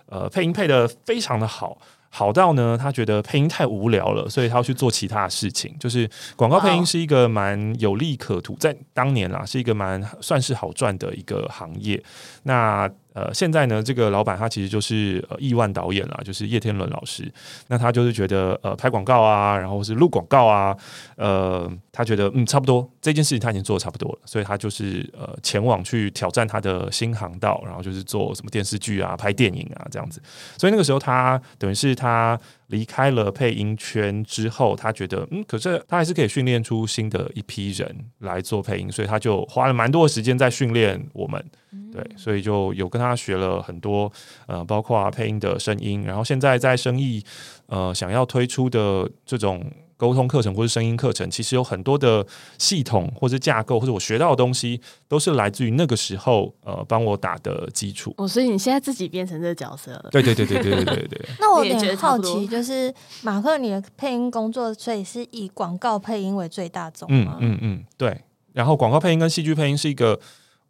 [0.06, 1.78] 呃配音配的非常的好。
[2.13, 5.74] 好到呢，他觉得配音太无聊了，所以他要去做其他的事情。
[5.80, 12.04] 就是广告配音是一个蛮有利可图，在当年啦，是一个蛮算是好赚的一个行业。
[12.43, 17.32] 那呃，现在呢，这个老板他其实就是呃亿万导演啦，就是叶天伦老师。
[17.67, 20.76] 那他就是觉得呃拍广告啊，然后是录广告啊，
[21.15, 30.21] 呃，他觉得嗯差不多这件事情他已经做的差不多了，所以他就是呃前往去挑战他的新航道，然后就是做什么电视剧啊、拍电影啊这样子。
[30.58, 32.39] 所以那个时候他等于是他。
[32.72, 41.46] 离开了配音圈之后，他觉得嗯，可是他还是可以训练出新的一批人来做配音，所以他就花了蛮多的时间在训练我们。
[41.94, 44.12] 对，所以就有跟他学了很多，
[44.48, 47.24] 呃，包括配音的声音，然后现在在生意
[47.68, 49.64] 呃想要推出的这种。
[50.02, 52.26] 沟通课程或是声音课程，其实有很多的
[52.58, 58.12] 系统或者架构，或者我学到的东西，都是来自于那个时候呃帮我打的基础。
[58.18, 60.10] 哦，所以你现在自己变成这个角色了？
[60.12, 61.30] 对对对对对对对对。
[61.40, 67.38] 那我有点好奇，就是马克，你的配音工作，所以是以广告配音为最大宗吗？
[67.40, 68.22] 嗯嗯嗯，对。
[68.54, 70.20] 然后广告配音跟戏剧配音是一个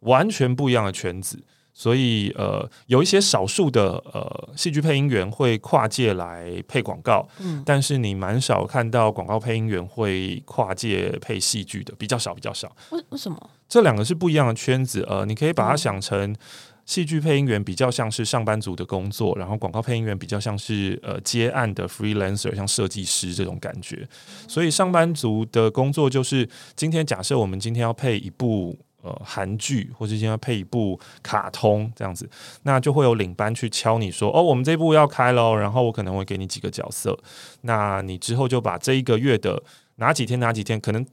[0.00, 1.42] 完全不一样的圈子。
[1.74, 12.70] 所以，呃，有一些少数的呃戏剧配音员会跨界来配广告，嗯，但是你蛮少看到广告配音员会跨界配戏剧的，比较少，比较少。
[12.90, 13.50] 为为什么？
[13.68, 15.02] 这两个是不一样的圈子。
[15.08, 16.36] 呃，你可以把它想成
[16.84, 24.06] 戏剧配音员比较像是上班族的工作，然后广告配音员比较像是呃接案的 freelancer，像设计师这种感觉。
[24.46, 28.78] 所以上班族的工作就是今天假设我们今天要配一部。
[29.02, 32.28] 呃，韩剧或是今天配一部卡通这样子，
[32.62, 37.18] 那就会有领班去敲你说，哦，我们这部要开喽，然后我可能会给你几个角色，
[37.62, 39.60] 那你之后就把这一个月的
[39.96, 41.04] 哪几天哪几天，可能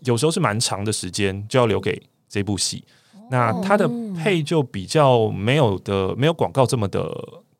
[0.00, 2.84] 有时候是蛮长的时间，就要留给这部戏，
[3.30, 7.10] 那它的配就比较没有的，没有广告这么的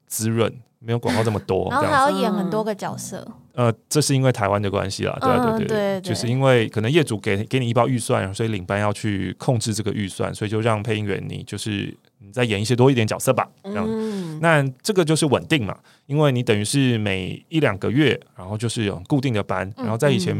[0.07, 0.55] 滋润。
[0.81, 3.27] 没有广告这么多， 然后还要演很多个角色。
[3.59, 13.49] 呃，这是因为台湾的关系啦，对啊对对对，就是因为可能业主给给你一包预算，所以领班要去控制这个预算，所以就让配音员你就是你再演一些多一点角色吧。
[13.64, 20.37] 嗯，那这个就是稳定嘛，因为你等于是每一两个月，然后就是有固定的班，然后在以前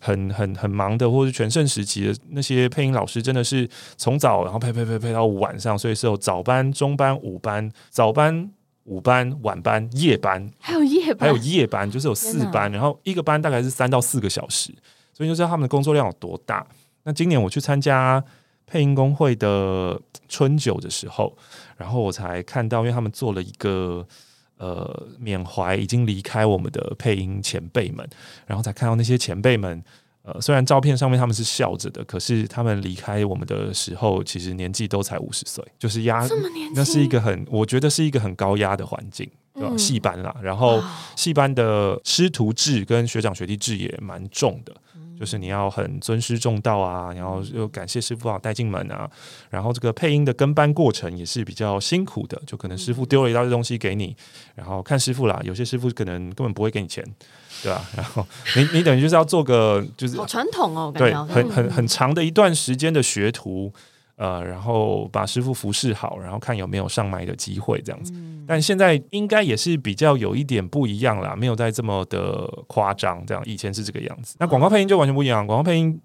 [0.00, 8.48] 很很很忙的，或者是全盛时期的那些配音老师，真的是从早然后配配配配到晚上，所以是有早班、中班、午班、早班。
[8.84, 14.74] 午班、晚班、夜班，还有夜班，还有夜班，就是有四班，然后一个班大概是三到四个小时，
[15.12, 16.66] 所以就知道他们的工作量有多大。
[17.04, 18.22] 那今年我去参加
[18.66, 21.36] 配音工会的春酒的时候，
[21.76, 24.06] 然后我才看到，因为他们做了一个
[24.58, 28.08] 呃缅怀已经离开我们的配音前辈们，
[28.46, 29.82] 然后才看到那些前辈们。
[30.24, 36.26] 呃，虽然照片上面他们是笑着的，可是他们离开我们的时候，其实年纪都才五十岁，就是压，
[36.74, 39.30] 那是一个很，我觉得是一个很高压的环境。
[39.56, 39.68] 对吧？
[39.70, 40.84] 嗯戏班啦，然后哦
[41.14, 49.08] 戏班的师徒制跟学长学弟制也蛮重的，嗯就是你要很尊师重道啊，然后又感谢师傅把我带进门啊，
[49.50, 54.16] 然后这个配音的跟班过程也是比较辛苦的，就可能师傅丢了一大堆东西给你，
[54.56, 57.04] 然后看师傅啦，有些师傅可能根本不会给你钱，
[57.64, 57.82] 对吧？
[57.96, 58.24] 然后
[58.54, 63.72] 你你等于就是要做个就是好传统哦，对，很很很长的一段时间的学徒，
[64.16, 68.12] 呃，然后把师傅服侍好，然后看有没有上麦的机会这样子。
[68.14, 74.36] 嗯但现在应该也是比较有一点不一样啦，没有再这么的夸张，这样以前是这个样子。
[74.38, 75.98] 那广告配音就完全不一样，广告配音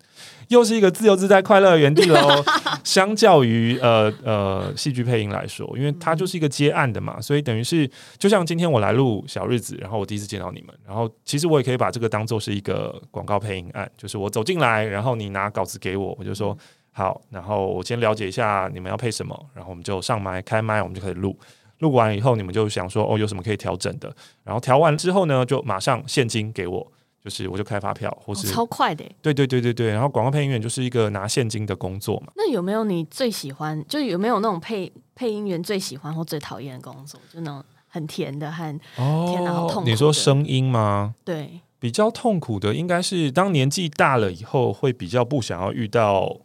[0.47, 2.41] 又是一个自由自在、快乐的园地喽。
[2.89, 16.57] 相较于呃呃戏剧配音来说，因为它就是一个接案的嘛，所以等于是就像今天我来录小日子，然后我第一次见到你们，然后其实我也可以把这个当做是一个广告配音案，就是我走进来，然后你拿稿子给我，我就说
[16.91, 21.37] 好，然后我先了解一下你们要配什么，然后我们就上麦开麦，我们就开始录。
[21.77, 24.11] 录完以后，你们就想说哦，有什么可以调整的？
[24.43, 26.91] 然后调完之后呢，就马上现金给我，
[27.23, 29.03] 就是我就开发票，或哦是、超快的。
[29.21, 29.89] 对对对对对。
[29.89, 32.31] 然后广告配音员就是一个拿现金的工作嘛。
[32.35, 33.83] 那有没有你最喜欢？
[33.87, 37.19] 就有没有那种配配音员最喜欢或最讨厌的工作？
[37.33, 41.15] 就那种很甜的和天哪好痛你说声音吗？
[41.25, 46.37] 对比较痛苦的应该是当年纪大了以后，会比较不想要遇到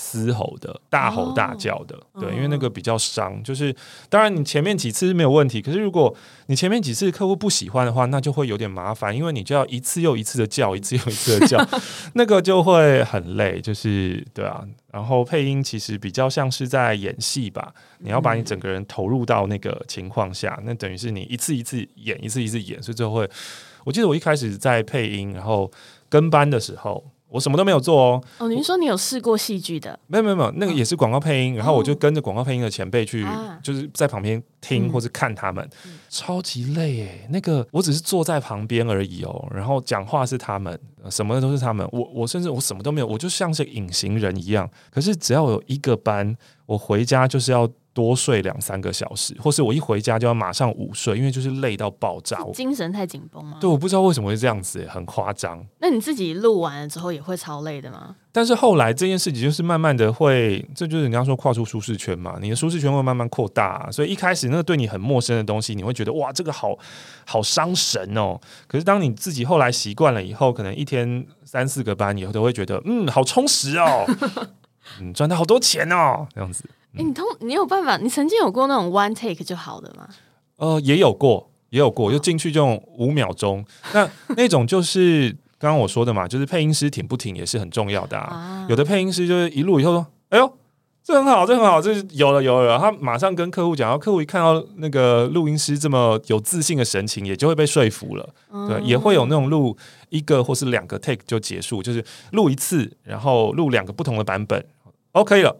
[0.00, 3.42] 嘶吼的、大吼大叫的，对，嗯因为那个比较伤。
[3.42, 3.74] 就是
[4.08, 6.14] 当然你前面几次是没有问题，可是如果
[6.46, 11.58] 你前面几次客户不喜欢的话，那就会有点麻烦，因为你就要一次又一次的叫，一次又一次的叫，
[12.14, 13.60] 那个就会很累。
[13.60, 23.28] 就是对啊，然后配音其实比较像是在演戏吧，你要把你整个人投入到那个情况下，那等于是你一次一次演，一次一次演，所以最后会。
[23.84, 25.70] 我记得我一开始在配音，然后
[26.10, 29.98] 跟班的时候，我什么都没有做哦，哦，你是说你有试过戏剧的？
[30.06, 35.68] 没有没有没有，那个也是广告配音，然后我就跟着广告配音的前辈去，啊就是在旁边听嗯或是看他们，
[36.08, 37.26] 超级累诶。
[37.30, 44.68] 那个我只是坐在旁边而已哦，然后讲话是他们，呃什么的都是他们，我我甚至我什么都没有，我就像是隐形人一样。
[44.90, 46.34] 可是只要有一个班，
[46.66, 52.38] 我回家就是要多睡两三个小时，或是我一回家就要马上午睡，因为就是累到爆炸。
[52.54, 53.58] 精神太紧绷吗？
[53.60, 55.66] 对，我不知道为什么会这样子，很夸张。
[55.80, 58.14] 那你自己录完了之后也会超累的吗？
[58.30, 66.78] 但是后来这件事情就是慢慢的会，这就是人家说跨出舒适圈嘛，你的舒适圈会慢慢扩大、所以一开始那个对你很陌生的东西，你会觉得哇，这个好
[67.26, 68.38] 好伤神哦。
[68.68, 74.04] 可是当你自己后来习惯了以后，可能一天三四个班以后，都会觉得嗯，好充实哦，
[75.00, 76.64] 嗯，赚到好多钱哦，这样子。
[76.94, 77.96] 哎、你通你有办法？
[77.98, 80.08] 你曾经有过那种 one take 就好的吗？
[80.56, 88.34] 呃，也有过，也有过，就进去就五秒钟， 那那种就是刚刚我说的嘛，就是配音师挺不挺也是很重要的啊。
[88.34, 90.52] 啊有的配音师就是一录以后说：“哎呦，
[91.04, 98.28] 这很好，这很好，这是有了有了。”他马上跟客户讲，然后客户一看到那个录音师这么有自信的神情，也就会被说服了。
[98.68, 99.76] 对，也会有那种录
[100.08, 104.64] 一个或是两个 take 就结束，就是录一次，然后录两个不同的版本
[105.12, 105.56] ，OK 了。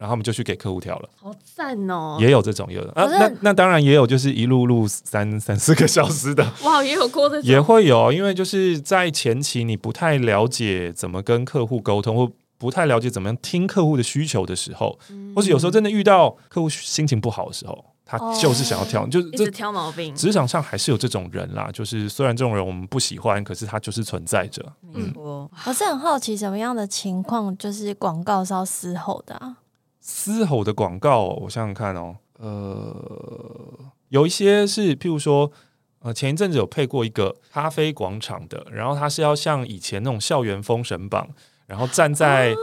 [0.00, 2.16] 然后他们就去给客户挑了，好赞哦！
[2.18, 14.98] 也有这种有的啊，那那当然也有，就是一路录三三四个小时的， 哇，也有过这种也会有，因为就是在前期你不太了解怎么跟客户沟通，或不太了解怎么样听客户的需求的时候，
[15.36, 20.14] 或是有时候真的遇到客户心情不好的时候，他就是想要跳，就是这一直挑毛病。
[20.14, 21.70] 职场上还是有这种人啦。
[21.72, 24.64] 就是虽然这种人我们不喜欢，可是他就是存在着。
[24.80, 29.56] 没错，我是很好奇什么样的情况，就是广告是要嘶吼的啊？
[30.00, 32.94] 嘶吼的广告，我想想看哦，呃，
[34.08, 35.50] 有一些是譬如说。
[36.02, 41.28] 呃，前一阵子有配过一个咖啡广场的，然后他是要像以前那种校园封神榜，
[41.66, 42.54] 然后站在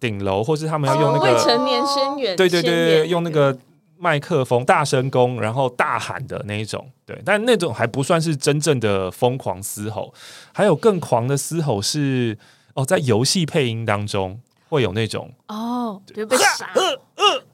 [0.00, 3.54] 顶楼，或是他们要用那个哦未成年宣言，对对对，用那个
[3.98, 10.14] 麦克风大声公，然后大喊的那一种，对，但那种还不算是真正的疯狂嘶吼，
[10.54, 12.38] 还有更狂的嘶吼是
[12.72, 16.68] 哦，在游戏配音当中会有那种哦，就被杀，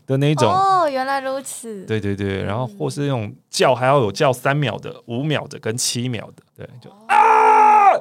[0.07, 0.51] 的那一种。
[0.51, 1.85] 哦，原来如此。
[1.87, 7.93] 对对对，然后或是那种叫还要有叫三秒的、五秒的跟七秒的，对，就啊，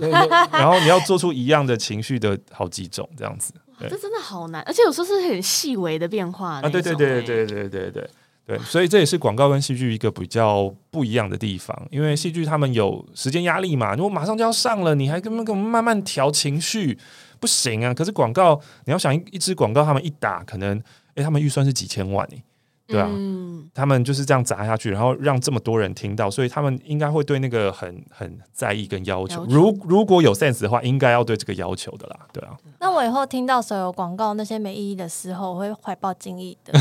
[0.52, 3.88] 然后你要做出一样的情绪的好几种这样子，对。
[3.88, 8.10] 这真的好难，而且有时候是很细微的变化啊，对对对对对对对
[8.44, 16.98] 对，所以这也是广告跟戏剧一个比较不一样的地方，因为戏剧他们有时间压力嘛，如果马上就要上了，你还跟跟我们慢慢调情绪，
[17.42, 17.92] 不行啊。
[17.92, 20.80] 可是广告，你要想一一支广告，他们一打，可能
[21.16, 22.42] 诶，他们预算是几千万诶，
[22.86, 29.40] 对啊，嗯，他们就是这样砸下去，然后让这么多人听到，所以他们应该会对那个很很在意跟要求。
[29.40, 32.56] 要求如如果有 sense 的话，应该要对这个要求的啦，对啊。
[32.78, 36.72] 那我以后听到所有广告那些没意义的时候，我会怀抱敬意的。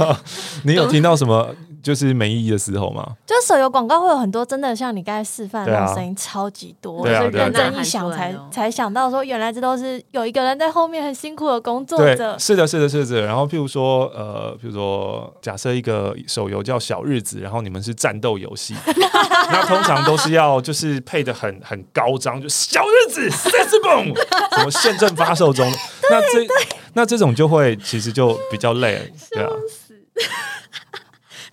[0.64, 3.16] 你有听到什么就是没意义的时候嘛。
[3.26, 12.38] 就是手游广告会有很多真的像你刚才示范那种声音，超级多，对啊对啊就是认真一想才才想到说，原来这都是有一个人在后面很辛苦的工作着，。
[12.38, 13.22] 是的，是的，是的。
[13.22, 18.74] 然后譬如说，呃，譬如说，假设一个手游叫《小日子》，然后你们是战斗游戏，
[19.50, 24.14] 那通常都是要就是配的很很高张，就小日子 s e s b o m
[24.56, 25.70] 什么宪政发售中，
[26.10, 26.46] 那这
[26.94, 29.50] 那这种就会其实就比较累，对啊，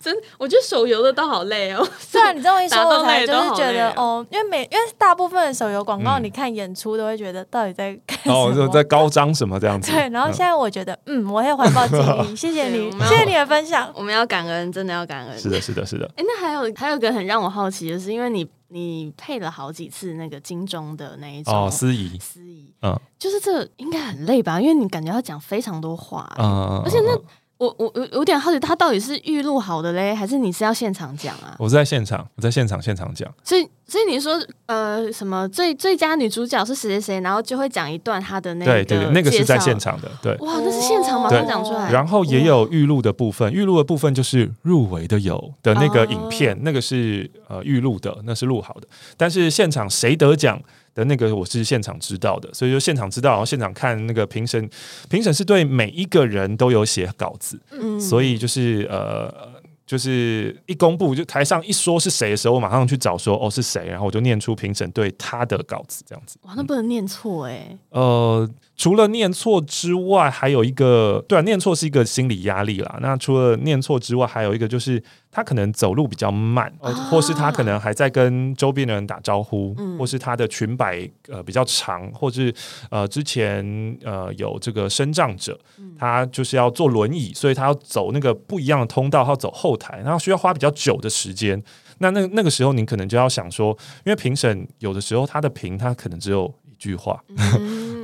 [0.04, 1.82] 真，我觉得手游的都好累哦。
[1.98, 8.54] 虽然你这么一说，我就是觉得哦，因为每因为大部分的手游广告，嗯你看演出都会觉得到底在干什然后么？
[8.54, 9.90] 就在高张什么这样子。
[9.92, 11.98] 对，然后嗯现在我觉得，嗯，我会怀抱敬
[12.30, 13.90] 意，谢谢你，谢谢你的分享。
[13.94, 15.38] 我们要感恩，真的要感恩。
[15.38, 16.04] 是的，是的，是的。
[16.16, 24.60] 哎、那还有还有一个很让我好奇的是，因为你你配了好几次那个金钟的那一种哦，司仪，司仪，嗯就是这应该很累吧？
[24.60, 27.22] 因为你感觉要讲非常多话、欸嗯，而且那嗯
[27.64, 31.54] 我我有有点好奇，他到底是预录好的嘞，还是你是要现场讲啊？
[31.58, 33.30] 我是在现场，我在现场现场讲。
[33.44, 39.78] 所以所以你说呃什么最最佳女主角是谁谁谁，然后就会讲一段她的那个对对对，那个是在现。
[39.78, 40.34] 场的，对。
[40.36, 48.86] 哇，那是现场马上讲出来，然后也有预录的部分，预录的部分就是入围的有的那个哦影片，那个是呃预录的，那是录好的。
[49.16, 50.58] 但是现场谁得奖
[50.94, 54.68] 的那个，我是现场知道的，所以就现场知道，然后现场看那个评审，
[55.08, 59.52] 评审是对每一个人都有写稿子，嗯所以就是呃。
[59.86, 66.38] 就是一公布，就台上一说是谁的时候，我马上去找说哦是谁，然后我就念出评审对他的稿子这样子。
[66.40, 72.98] 哇，那不能念错哎，呃，除了念错之外，还有一个，对啊，念错是一个心理压力啦。
[73.00, 76.72] 那除了念错之外，还有一个就是他可能走路比较慢，
[77.10, 79.96] 或是他可能还在跟周边的人打招呼，嗯。
[79.96, 82.52] 或是他的裙摆呃比较长，或是
[82.90, 83.64] 呃之前
[84.02, 85.58] 呃有这个身障者，
[85.96, 91.62] 他就是要坐轮椅，所以他要走那个不一样的通道，他要走后台，然后需要花比较久的时间。
[91.98, 93.70] 那那那个时候，你可能就要想说，
[94.04, 97.36] 因为评审有的时候他的评他可能只有一句话，嗯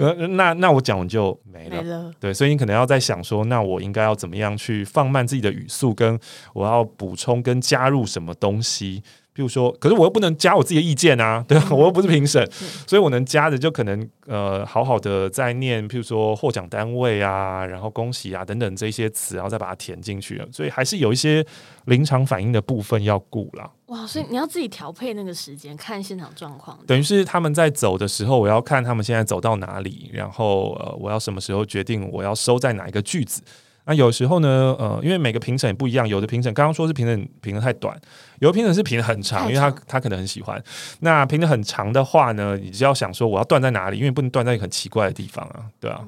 [0.01, 1.83] 呃，那那我讲完就没了。
[1.83, 2.11] 没了。
[2.19, 6.19] 对，所以你可能要在想说，那我应该要怎么样去放慢自己的语速，跟
[6.55, 9.03] 我要补充跟加入什么东西。
[9.33, 11.69] 譬如说，可是我又不能加我自己的意见啊，对吧？
[11.71, 12.45] 我又不是评审，
[12.87, 20.43] 所以我能加的就可能呃，好好的在念，譬如说获奖单位啊，然后恭喜啊等等这些词，然后再把它填进去。
[20.51, 21.47] 所以还是有一些
[21.85, 23.71] 临场反应的部分要顾啦。
[23.90, 26.79] 哇，所以你要自己调配那个时间，看现场状况。
[26.87, 33.42] 等于是他们在走的时候，我要看他们现在走到哪里，然后呃，我要什么时候决定我要收在哪一个句子。
[33.87, 38.00] 那有时候呢，呃，因为每个评审也不一样，有的评审刚刚说是评审评的太短，
[38.38, 40.62] 有的评审是评的很长，太因为他他可能很喜欢。
[41.00, 46.05] 那评的很长的话呢，你就要想说我要断在哪里，因为不能断在一个很奇怪的地方啊，对啊，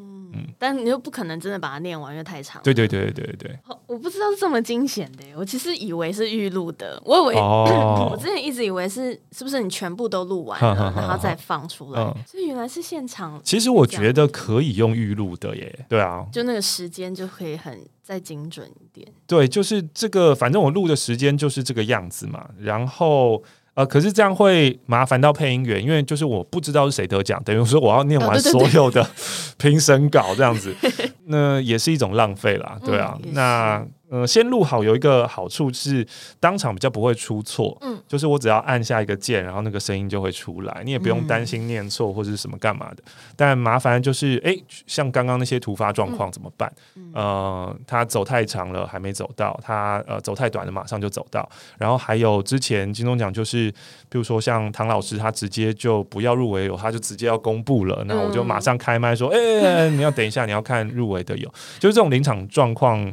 [0.58, 2.62] 但你又不可能真的把它念完，因为太长。
[2.62, 8.08] 对对对对对对，我不知道是这么惊险的耶，我其实以为是预录的，我以为、哦。
[8.12, 12.14] 我之前一直以为是是不是你全部都录完然后再放出来，嗯。
[12.26, 19.06] 所以原来是现场，其实我觉得可以用预录的耶，对啊，就那个时间就可以很再精准一点。
[19.26, 22.48] 对，就是这个，反正我录的时间就是这个样子嘛。
[22.58, 23.42] 然后
[23.74, 29.06] 呃，可是这样会麻烦到配音员，因为就是我不知道是谁得奖，等于说我要念完所有的
[29.58, 30.74] 评审稿这样子，
[31.26, 32.78] 那也是一种浪费啦。
[32.84, 36.06] 对啊，嗯那呃，先录好有一个好处是
[36.38, 43.02] 当场比较不会出错，嗯就是我只要按下一个键，然后那个声音就会出来，你也不用嗯担心念错或者是什么干嘛的。
[43.34, 44.54] 但麻烦就是，哎，
[44.86, 46.70] 像刚刚那些突发状况怎么办？
[47.14, 51.48] 呃，他走太长了还没走到，他呃走太短了马上就走到。
[51.78, 53.70] 然后还有之前金钟奖就是，
[54.10, 61.48] 比如说像唐老师，他直接就不要入围有，他就直接要公布了，那我就马上开麦说，哎、你要等一下，你要看入围的有，
[61.78, 63.10] 就是这种临场状况，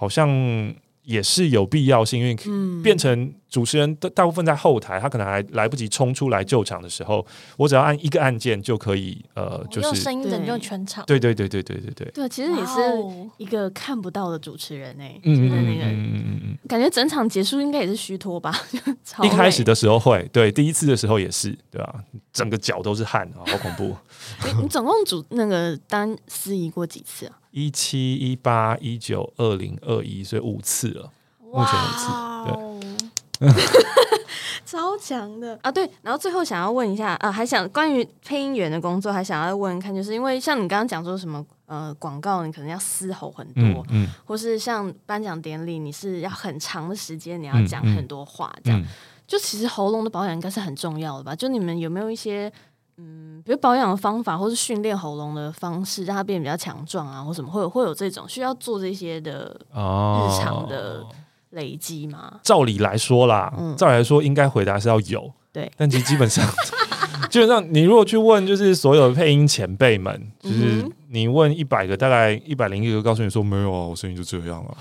[0.00, 7.26] 好像也是有必要性，因为嗯，变成主持人的大部分在后台，他可能还来不及冲出来救场的时候，
[7.58, 11.04] 我只要按一个按键就可以，呃，就是用声音拯救全场。
[11.04, 16.58] 对对对对对对对，对，其实你是哦一个看不到的主持人哎、嗯嗯嗯嗯嗯嗯。
[16.66, 18.54] 感觉整场结束应该也是虚脱吧？
[19.22, 21.94] 一开始的时候会，对，第一次的时候也是，对吧、
[22.32, 23.94] 整个脚都是汗啊，好恐怖。
[24.46, 27.36] 你你总共主那个当司仪过几次啊？
[27.50, 31.10] 一七、一八、一九、二零、二一，所以五次了。
[31.40, 32.06] 目前五次
[32.44, 32.80] 对哦
[34.64, 35.72] 超强的啊！
[35.72, 48.86] 对，然后最后想要问一下啊，还想关于配音员的工作，还想要问看，就是因为像你刚刚讲说什么呃广告，你可能要嘶吼很多，嗯嗯或是像颁奖典礼，你是要很长的时间，你要讲很多话，这样、嗯，
[49.26, 51.34] 就其实喉咙的保养应该是很重要的吧？
[51.34, 52.52] 就你们有没有一些
[53.00, 61.04] 嗯，比如保养的方法，或是训练喉咙的方式，让它变得比较强壮啊，或什么，会有会有这种需要做这些的哦，日常的
[61.50, 62.34] 累积吗？
[62.44, 66.46] 照理来说啦，嗯照理来说应该回答是要有，对但其实基本上，
[67.30, 74.76] 基本上你如果去问，就是所有的配音前辈们，就是你问一百个，大概一百零一个告诉你说没有啊，我声音就这样啊。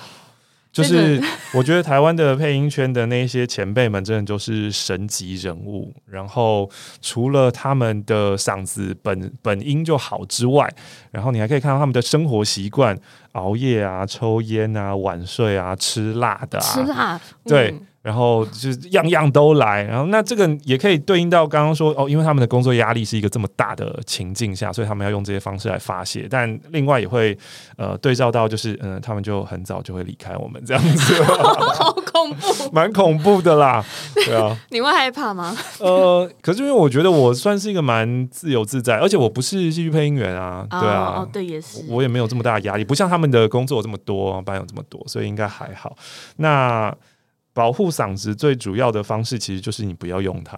[0.72, 1.22] 就是
[1.54, 5.94] 我觉得台湾的配音圈的那些前辈们，真的就是神级人物。
[6.06, 6.70] 然后
[7.02, 10.72] 除了他们的嗓子本本音就好之外，
[11.12, 12.98] 然后你还可以看到他们的生活习惯，
[13.32, 26.28] 熬夜啊、抽烟啊、晚睡啊、吃辣的啊，吃辣，对嗯然后就是样样都来，然后那这个也可以对应到刚刚说哦，因为他们的工作压力是一个这么大的情境下，所以他们要用这些方式来发泄。
[26.30, 27.38] 但另外也会
[27.78, 33.84] 呃对照到就是嗯、呃他们就很早就会离开我们这样子，好恐怖，蛮恐怖的啦。
[34.14, 35.56] 对啊， 你会害怕吗？
[35.80, 41.28] 呃，可是因为我觉得我算是一个蛮自由自在，而且我不是戏剧配音员啊，对啊。
[41.32, 45.96] 对，也是，我也没有这么大的压力，不像他们的工作有这么多，班有这么多，所以应该还好。
[46.38, 46.94] 那
[47.60, 50.58] 保护嗓子最主要的方式，其实就是你不要用它。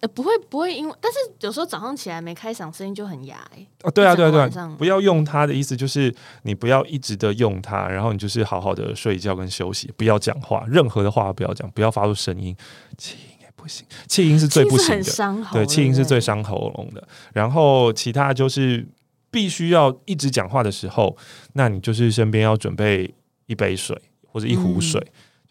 [0.00, 3.66] 呃不会不会因为，但是有时候早上起来没开嗓，声音就很哑哎。
[3.82, 12.54] 哦，对啊，对啊，对啊不要用它的意思就是你不要一直的用它，然后你就是好好的睡觉跟休息，不要讲话，任何的话不要讲，不要发出声音，
[12.98, 15.02] 气音也不行，气音是最不很行的。
[15.04, 17.08] 伤喉，对，气音是最伤喉咙的。
[17.32, 18.86] 然后其他就是
[19.30, 21.16] 必须要一直讲话的时候，
[21.54, 23.14] 那你就是身边要准备
[23.46, 23.98] 一杯水
[24.30, 25.00] 或者一壶水，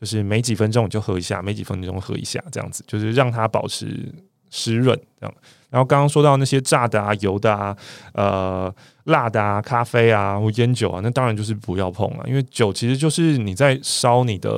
[0.04, 4.14] 就是每几分钟你就喝一下，每几分钟喝一下，这样子就是让它保持
[4.50, 5.34] 湿润这样。
[5.74, 7.76] 然后刚刚说到那些炸的啊、油的啊、
[8.14, 8.72] 呃、
[9.06, 14.52] 辣的啊、咖啡啊或烟酒啊，那当然就是不要碰了，因为酒其实就是你在烧你的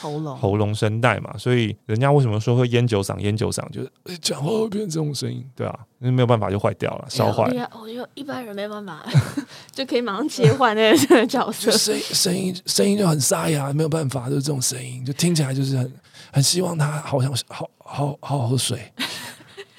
[0.00, 0.36] 喉咙。
[0.36, 3.16] 喉咙声带嘛，所以人家为什么说会烟酒嗓？
[3.20, 7.60] 烟酒嗓就是呃讲话会变成这种声音，对啊，那没有办法就坏掉了，烧坏对。
[7.60, 9.06] 啊，我觉得一般人没办法，
[9.70, 11.78] 就可以马上切换那个角色就。
[11.78, 15.92] 声音声音声音就很沙哑，没有办法，就是这种声音，就听起来就是很
[16.32, 18.80] 很希望他好像好好好好喝水。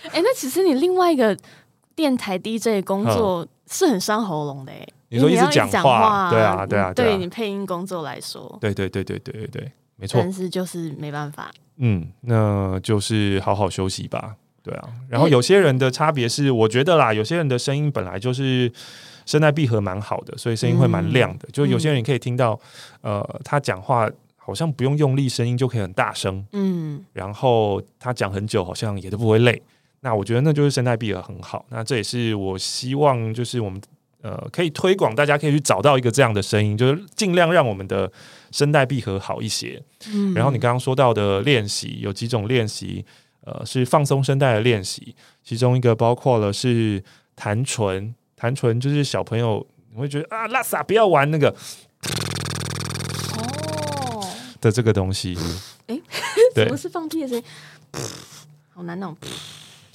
[0.14, 1.38] 哎，那其实你另外一个
[1.96, 4.88] 电台 DJ 工作是很伤喉咙的哎。
[5.10, 11.50] 你说一直讲话，对啊，嗯对啊，对你，配音工作来说，对对对对对对对，没错，但是就是没办法。
[11.78, 14.90] 嗯，那就是好好休息吧，对啊。
[15.08, 18.70] 然后有些人的差别是，我觉得啦，有些人的声音本来就是
[19.26, 21.48] 声带闭合蛮好的，所以声音会蛮亮的。
[21.54, 22.60] 就有些人可以听到，
[23.00, 29.62] 呃，他讲话好像不用用力，声音就可以很大声，嗯，然后他讲很久，好像也都不会累。
[30.02, 31.66] 那我觉得那就是声带闭合很好。
[31.70, 33.82] 那这也是我希望，就是我们
[34.22, 38.12] 呃可以推广，大家可以去找到一个这样的声音，就是尽量让我们的
[38.52, 39.82] 声带闭合好一些。
[40.14, 43.04] 嗯然后你刚刚说到的练习有几种练习，
[43.42, 47.04] 呃，是放松声带的练习，其中一个包括了是
[47.36, 51.50] 弹唇，弹唇就是小朋友你会觉得啊拉萨不要玩那个
[53.38, 54.24] 哦，
[54.62, 55.36] 的这个东西，
[55.88, 56.02] 诶
[56.54, 57.44] 对什么是放屁的声音？
[58.74, 59.16] 好难哦。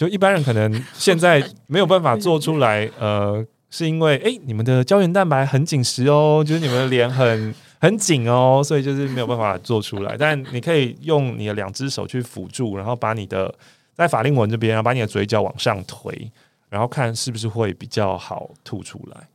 [0.02, 10.16] 就一般人可能现在没有办法做出来，呃，是因为诶你们的胶原蛋白很紧实哦，就是你们的脸很很紧哦，所以就是没有办法做出来。
[10.18, 13.54] 但你可以用你的两只手去辅助，然后把你的
[13.94, 16.28] 在法令纹这边，然后把你的嘴角往上推，
[16.68, 19.28] 然后看是不是会比较好吐出来。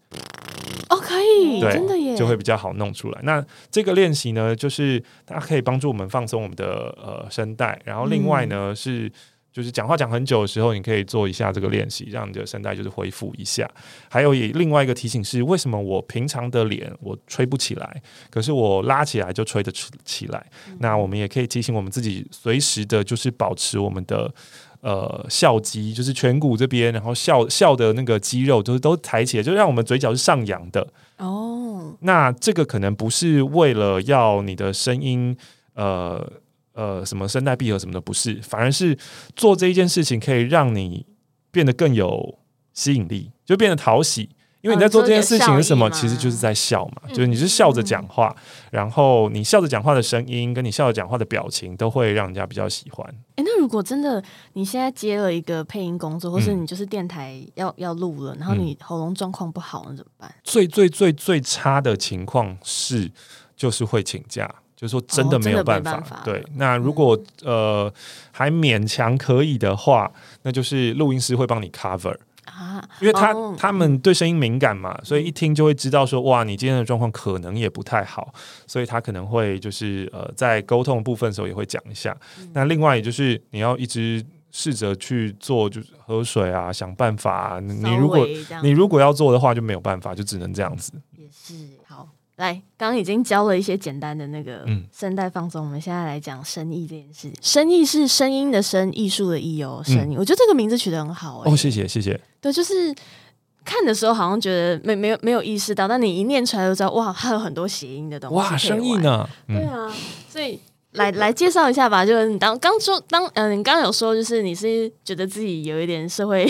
[0.89, 3.19] 哦，可以，对真的耶，就会比较好弄出来。
[3.23, 3.41] 那
[3.71, 9.09] 这个练习呢，就是它可以帮助我们放松我们的呃声带，然后另外呢、是。
[9.57, 13.67] 就是讲话讲很久的时候，你可以做一下这个练习，让你的声带就是恢复一下。
[14.07, 20.45] 还有也另外一个提醒是，为什么我平常的脸我吹不起来，可是我拉起来就吹得起起来？
[20.77, 24.31] 那我们也可以提醒我们自己，随时的就是保持我们的
[24.81, 30.87] 呃笑肌，就是颧骨这边，然后笑笑的那个肌肉就是都抬起来，就让我们嘴角是上扬的。
[31.17, 35.35] 哦，那这个可能不是为了要你的声音，
[35.73, 36.31] 呃
[36.77, 38.95] 呃，什么声带闭合什么的，不是，反而是
[39.35, 41.07] 做这一件事情可以让你
[41.49, 42.37] 变得更有
[42.71, 44.29] 吸引力，就变得讨喜。
[44.61, 45.89] 因为你在做这件事情是什么？
[45.91, 48.35] 其实就是在笑嘛，嗯就是你是笑着讲话，
[48.71, 53.07] 然后你笑着讲话的声音跟你笑着讲话的表情都会让人家比较喜欢。
[53.35, 54.21] 哎，那如果真的
[54.53, 60.29] 你现在接了一个配音工作，或是嗯你就是电台要要录了，然后你喉咙状况不好，那怎么办？
[60.43, 63.09] 最最最最差的情况是，
[63.55, 66.21] 就是会请假，就是说真的哦没有办法。
[66.23, 67.91] 对，那如果、呃
[68.31, 70.11] 还勉强可以的话，
[70.43, 72.15] 那就是录音师会帮你 cover，
[72.45, 78.31] 啊，因为他、哦他们对声音敏感嘛，所以一听就会知道说，哇，你今天的状况可能也不太好，
[78.67, 82.15] 所以他可能会就是呃在沟通的部分的时候也会讲一下。
[82.39, 87.59] 嗯那另外也就是你要一直试着去做，就是喝水啊，想办法、啊。
[87.59, 88.23] 你如果
[88.61, 90.93] 你如果要做的话，就没有办法，就只能这样子。
[91.17, 91.55] 也是
[91.87, 92.07] 好。
[92.37, 97.31] 来，刚刚已经教了一些简单的那个嗯声带放松，我们现在来讲声艺这件事。
[97.41, 100.15] 声艺是声音的声，艺术的艺哦，声艺。
[100.15, 102.19] 我觉得这个名字取得很好、欸，哦，谢谢谢谢。
[102.39, 102.93] 对，就是
[103.65, 108.35] 看的时候好像觉得没没有没有意识到，但你一念出来就知道，哇，它有很多谐音的东西。
[108.35, 108.95] 哇，声意？
[108.97, 109.27] 呢？
[109.47, 109.91] 嗯，对啊，
[110.29, 110.59] 所以
[110.97, 112.05] 来来介绍一下吧。
[112.05, 116.45] 就是你当刚说当嗯、你刚刚有说，就是你是觉得自己有一点社会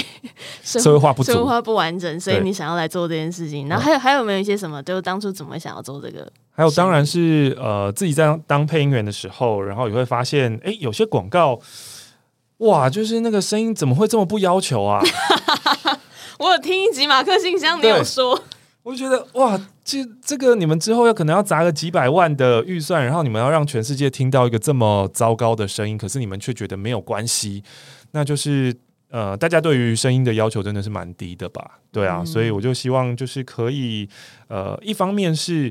[0.64, 3.68] 社社会化不足社会化不完整，所以你想要来做这件事情。
[3.68, 4.82] 然后还有还有没有一些什么？
[4.84, 6.28] 就是当初怎么想要做这个？
[6.52, 11.60] 还有当然是呃，自己在当当配音员的时候，然后也会发现，哎，有些广告。
[12.58, 15.00] 哇，就是那个声音怎么会这么不要求啊？
[16.40, 18.40] 我有听一集马克信箱，你有说
[18.88, 27.62] 我就觉得哇，这这个你们之后要可能要砸个几百万的预算，然后你们要让全世界听到一个这么糟糕的声音，可是你们却觉得没有关系，
[28.12, 28.74] 那就是
[29.10, 31.80] 呃，大家对于声音的要求真的是蛮低的吧？
[31.92, 34.08] 对啊，所以我就希望就是可以
[34.48, 35.70] 呃，一方面是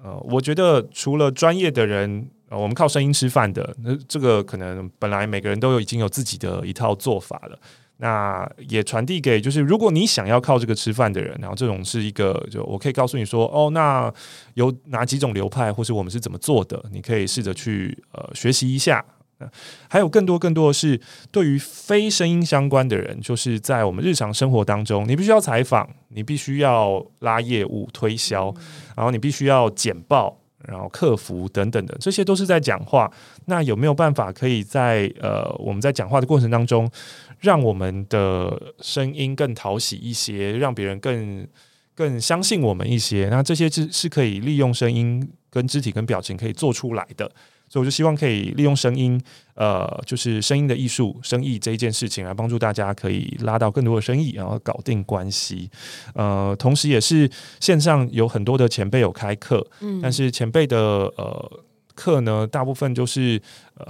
[0.00, 2.30] 呃，我觉得除了专业的人。
[2.48, 7.58] 呃，我们靠声音吃饭的，那这个可能本来每个人都有已经有自己的一套做法了。
[8.02, 14.12] 那也传递给就是，如果你想要靠这个吃饭的人，然后这种是一个，就我可以告诉你说，哦，那
[14.54, 19.04] 有哪几种流派，或是我们是怎么做的，你可以试着去呃学习一下。
[19.38, 19.48] 呃
[19.88, 21.00] 还有更多更多的是
[21.30, 28.52] 对于非声音相关的人，就是在我们日常生活当中，你必须要采访，你必须要拉业务推销，
[28.96, 30.36] 然后你必须要简报。
[30.68, 33.10] 然后客服等等的，这些都是在讲话。
[33.46, 36.88] 那有没有办法可以在呃我们在讲话的过程当中，
[37.42, 41.46] 让我们的声音更讨喜一些，让别人更
[41.94, 43.28] 更相信我们一些？
[43.30, 47.30] 那这些是是可以利用声音跟肢体跟表情可以做出来的。
[47.68, 49.18] 所以我就希望可以利用声音，
[49.54, 55.70] 呃，就是声音的艺术、生意这一件事情，来帮助大家可以拉到更多的生意，然后搞定关系。
[56.14, 57.30] 呃，同时也是
[57.60, 60.78] 线上有很多的前辈有开课，嗯但是前辈的
[61.16, 61.62] 呃
[61.94, 63.40] 课呢，大部分就是、
[63.78, 63.86] 呃、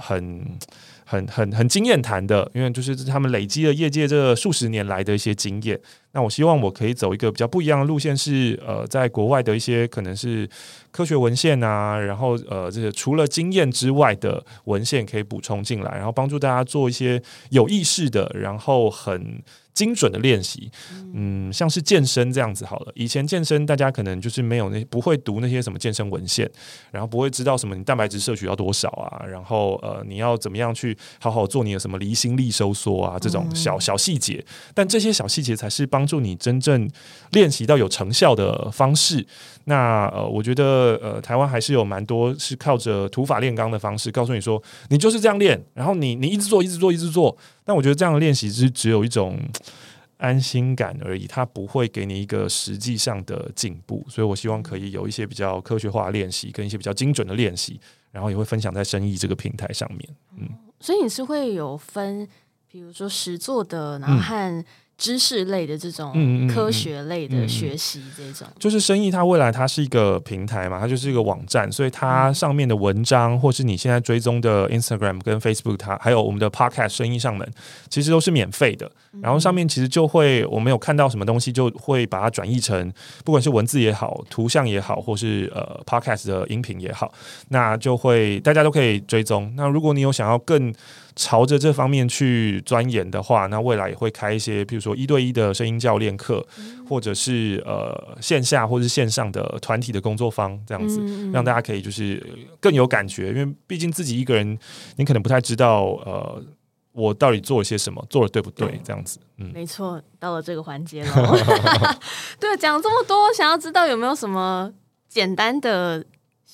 [1.03, 1.23] 很。
[1.33, 5.79] 很很经验谈的，因为就是他们累积了业界这数十年来的一些经验。
[6.11, 10.47] 那我希望我可以走一个比较不一样的路线，是呃，在国外的一些可能是
[10.91, 19.41] 科学文献啊，然后呃，这些除了经验之外的文献可以补充进来，然后帮助大家做一些有意识的，然后很
[19.73, 20.71] 精准的练习。
[21.13, 22.91] 嗯，像是健身这样子好了。
[22.95, 26.49] 以前健身大家可能就是没有那不会读那些什么健身文献，
[26.91, 34.43] 然后不会知道什么你蛋白质摄取要多少啊，然后呃你要怎么样去好好做你的什么离心力收缩啊这种小小细节。
[34.73, 36.89] 但这些小细节才是帮助你真正
[37.31, 39.25] 练习到有成效的方式。
[39.65, 47.37] 那呃，我觉得呃，台湾还是有蛮多是靠着土法炼钢的方式，告诉你说你就是这样练，然后你你一直做，一直做，一直做。
[47.63, 49.39] 但我觉得这样的练习是只有一种
[50.17, 54.05] 安心感而已，它不会给你一个实际上的进步。
[54.09, 57.79] 所以我希望可以有一些比较科学化的练习，跟一些比较精准的练习，
[58.11, 60.09] 然后也会分享在生意这个平台上面。
[60.37, 60.47] 嗯
[60.79, 62.27] 所以你是会有分，
[62.67, 64.65] 比如说实做的，然后和
[65.03, 68.47] 知识类的这种科学类的学习这种。
[68.57, 77.45] 就是生意，它未来它是一个平台嘛，它就是一个网站，所以它上面的文章，或是你现在追踪的 Instagram 跟 Facebook，它还有我们的 Podcast 生意上门，
[77.89, 78.89] 其实都是免费的。
[79.21, 82.89] 然后上面其实就会，我们有看到什么东西，就会把它转译成，
[83.25, 87.13] 不管是文字也好，图像也好，或是呃 Podcast 的音频也好，
[87.49, 89.53] 那就会大家都可以追踪。
[89.57, 90.73] 那如果你有想要更
[91.15, 96.45] 朝着这方面去钻研的话，那未来也会开一些，比如说一对一的声音教练课，
[96.87, 102.25] 或者是呃线下或是线上的团体的工作坊这样子，嗯让大家可以就是
[102.59, 104.57] 更有感觉，因为毕竟自己一个人，
[104.95, 106.43] 你可能不太知道呃
[106.91, 109.51] 我到底做了些什么，做的对不对，这样子，嗯。
[109.53, 111.97] 没错，到了这个环节了。
[112.39, 114.71] 对，讲这么多，想要知道有没有什么
[115.09, 116.05] 简单的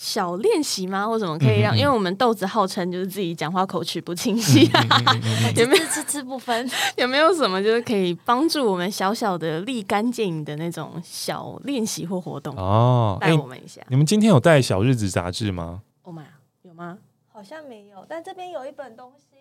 [0.01, 1.05] 小练习吗？
[1.05, 1.73] 或什么可以让？
[1.73, 6.69] 嗯嗯嗯因为我们豆子号称就是自己讲话口齿不清晰，嗯 有没有吃吃不分？
[6.95, 12.55] 有没有什么就是可以帮助我们小小的立竿见影的那种小练习或活动？
[12.55, 13.81] 哦，哎、带我们一下。
[13.89, 16.23] 你们今天有带小日子杂志吗？Oh my，
[16.61, 16.97] 有吗？
[17.27, 19.35] 好像没有，但这边有一本东西，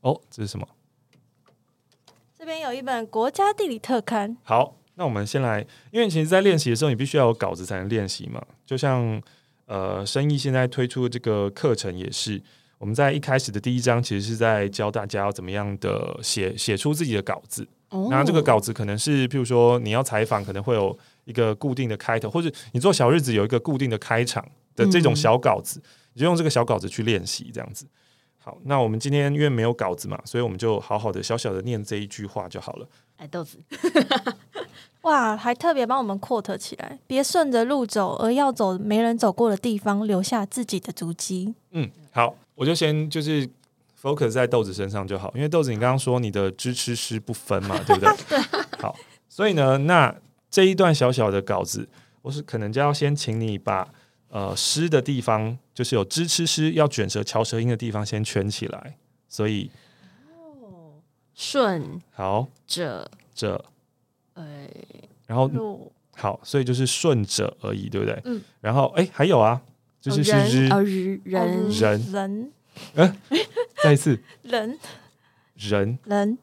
[0.00, 0.66] 哦，这是什么？
[2.36, 4.30] 这边有一本《国家地理特刊》。
[4.42, 8.42] 好，那我们先来，因为其实，在练习的时候，你必须要有稿子才能练习嘛。
[8.66, 9.20] 就像
[9.68, 12.42] 呃，生意现在推出的这个课程也是，
[12.78, 17.68] 我们在一开始的第一章，其实是在教大家要怎么样的写写出自己的稿子。
[17.90, 24.42] 哦然后这个稿子可能是，譬如说你要采访，可能会有一个固定的开头，或者你做小日子有一个固定的开场
[24.74, 25.82] 的这种小稿子，
[26.14, 27.86] 你就用这个小稿子去练习，这样子。
[28.38, 32.88] 好，那我们今天因为没有稿子嘛，所以我们就好好的小小的念这一句话就好了。
[33.18, 33.58] 哎，豆子，
[35.02, 41.54] 哇，还特别帮我们 quote 起来，别顺着路走，而要走没人走过的地方，留下自己的足迹。
[41.72, 43.48] 嗯，好，我就先就是
[44.00, 48.16] focus 在豆子身上就好，因为豆子你刚刚说你的知吃诗不分嘛，对不对？
[48.30, 48.38] 对。
[48.78, 48.94] 好，
[49.28, 50.14] 所以呢，那
[50.50, 51.88] 这一段小小的稿子，
[52.22, 53.88] 我是可能就要先请你把
[54.28, 58.96] 呃诗的地方，就是有知吃诗要卷舌翘舌音的地方先圈起来。
[59.28, 59.70] 所以
[61.38, 62.48] 顺好。
[62.66, 63.64] 者者，
[64.34, 64.66] 呃
[65.28, 68.20] 然后路好，所以就是顺着而已，对不对？
[68.24, 68.42] 嗯。
[68.60, 69.62] 然后哎，还有啊，
[70.00, 71.70] 就是是日人哦日人。
[71.70, 72.52] 人。
[72.92, 73.16] 人。
[73.84, 74.20] 再一次。
[74.42, 74.76] 人。
[75.54, 75.98] 人。
[76.04, 76.38] 人。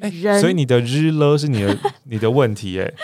[0.00, 0.40] 哎、人。
[0.40, 2.94] 所以你的日了是你的你的问题哎、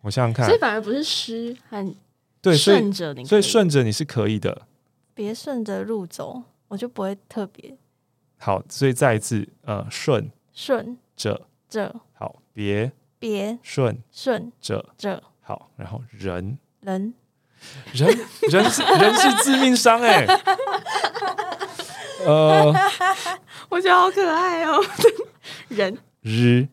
[0.00, 0.46] 我想想看。
[0.46, 1.94] 所以，反而不是诗很
[2.40, 4.62] 对，顺着你，所以顺着你是可以的。
[5.12, 7.76] 别顺着路走，我就不会特别
[8.44, 12.90] 好，所以再一次，呃，顺顺着，着，好，别
[13.20, 15.22] 别顺顺着，着。
[15.40, 17.14] 好，然后人人。
[17.92, 18.08] 人
[18.50, 20.26] 人是人是致命伤哎、
[22.26, 22.74] 呃，
[23.70, 24.84] 我觉得好可爱哦，
[25.70, 25.96] 人。
[26.22, 26.66] 日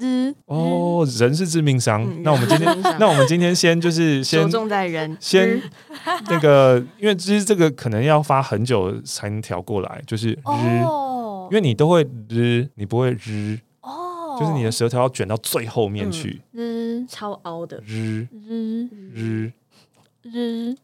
[0.00, 2.02] 日哦，人是致命伤。
[2.02, 2.22] 嗯。
[2.22, 5.60] 那我们今天 那我们今天先就是先重在人，先
[6.28, 18.26] 那个，因为其实这个可能要发很久才能调过来，就是日，哦因为你都会日，你不会日，哦，就是你的舌头要卷到最后面去，日超凹的，日。
[18.46, 18.88] 日。
[19.12, 19.52] 日。
[20.22, 20.76] 日。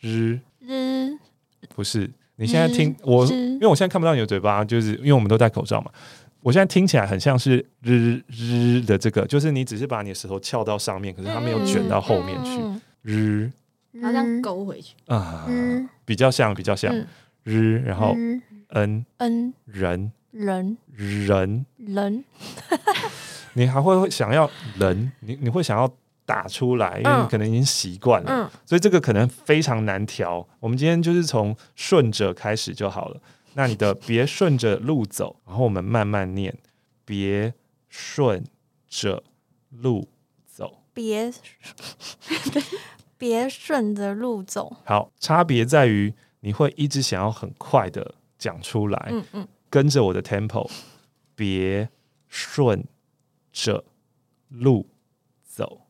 [0.00, 1.18] 日，日。
[1.74, 2.10] 不是。
[2.36, 3.30] 你现在听我，日。
[3.32, 5.90] 因为我现在看不到你的嘴巴，就是因为我们都戴口罩嘛。
[6.44, 12.60] 我现在听起来很像是日日的这个，就是你只是把你的舌头翘到上面，可是它没有卷到后面去。
[12.60, 13.50] 嗯日。
[14.02, 16.92] 好像勾回去，啊日，比较像，比较像。
[16.92, 17.06] 嗯。
[17.44, 18.40] 日，然后日
[18.70, 19.06] 恩。
[19.18, 19.54] 恩。
[19.64, 20.12] 人。
[20.32, 20.76] 人。
[20.92, 22.24] 人，人。
[23.54, 25.90] 你还会想要人，你你会想要
[26.26, 28.50] 打出来，因为你可能已经习惯了，嗯。
[28.66, 30.46] 所以这个可能非常难调。
[30.60, 33.20] 我们今天就是从顺着开始就好了。
[33.54, 36.58] 那你的别顺着路走，然后我们慢慢念，
[37.04, 37.54] 别
[37.88, 38.44] 顺
[38.88, 39.24] 着
[39.70, 40.08] 路
[40.46, 40.82] 走。
[40.92, 41.32] 别
[43.16, 50.70] 别顺着路走，好，差别在于你会一直想要很快的讲出来，嗯嗯跟着我的 tempo，
[51.34, 51.88] 别
[52.28, 52.84] 顺
[53.52, 53.84] 着
[54.48, 54.88] 路
[55.42, 55.80] 走。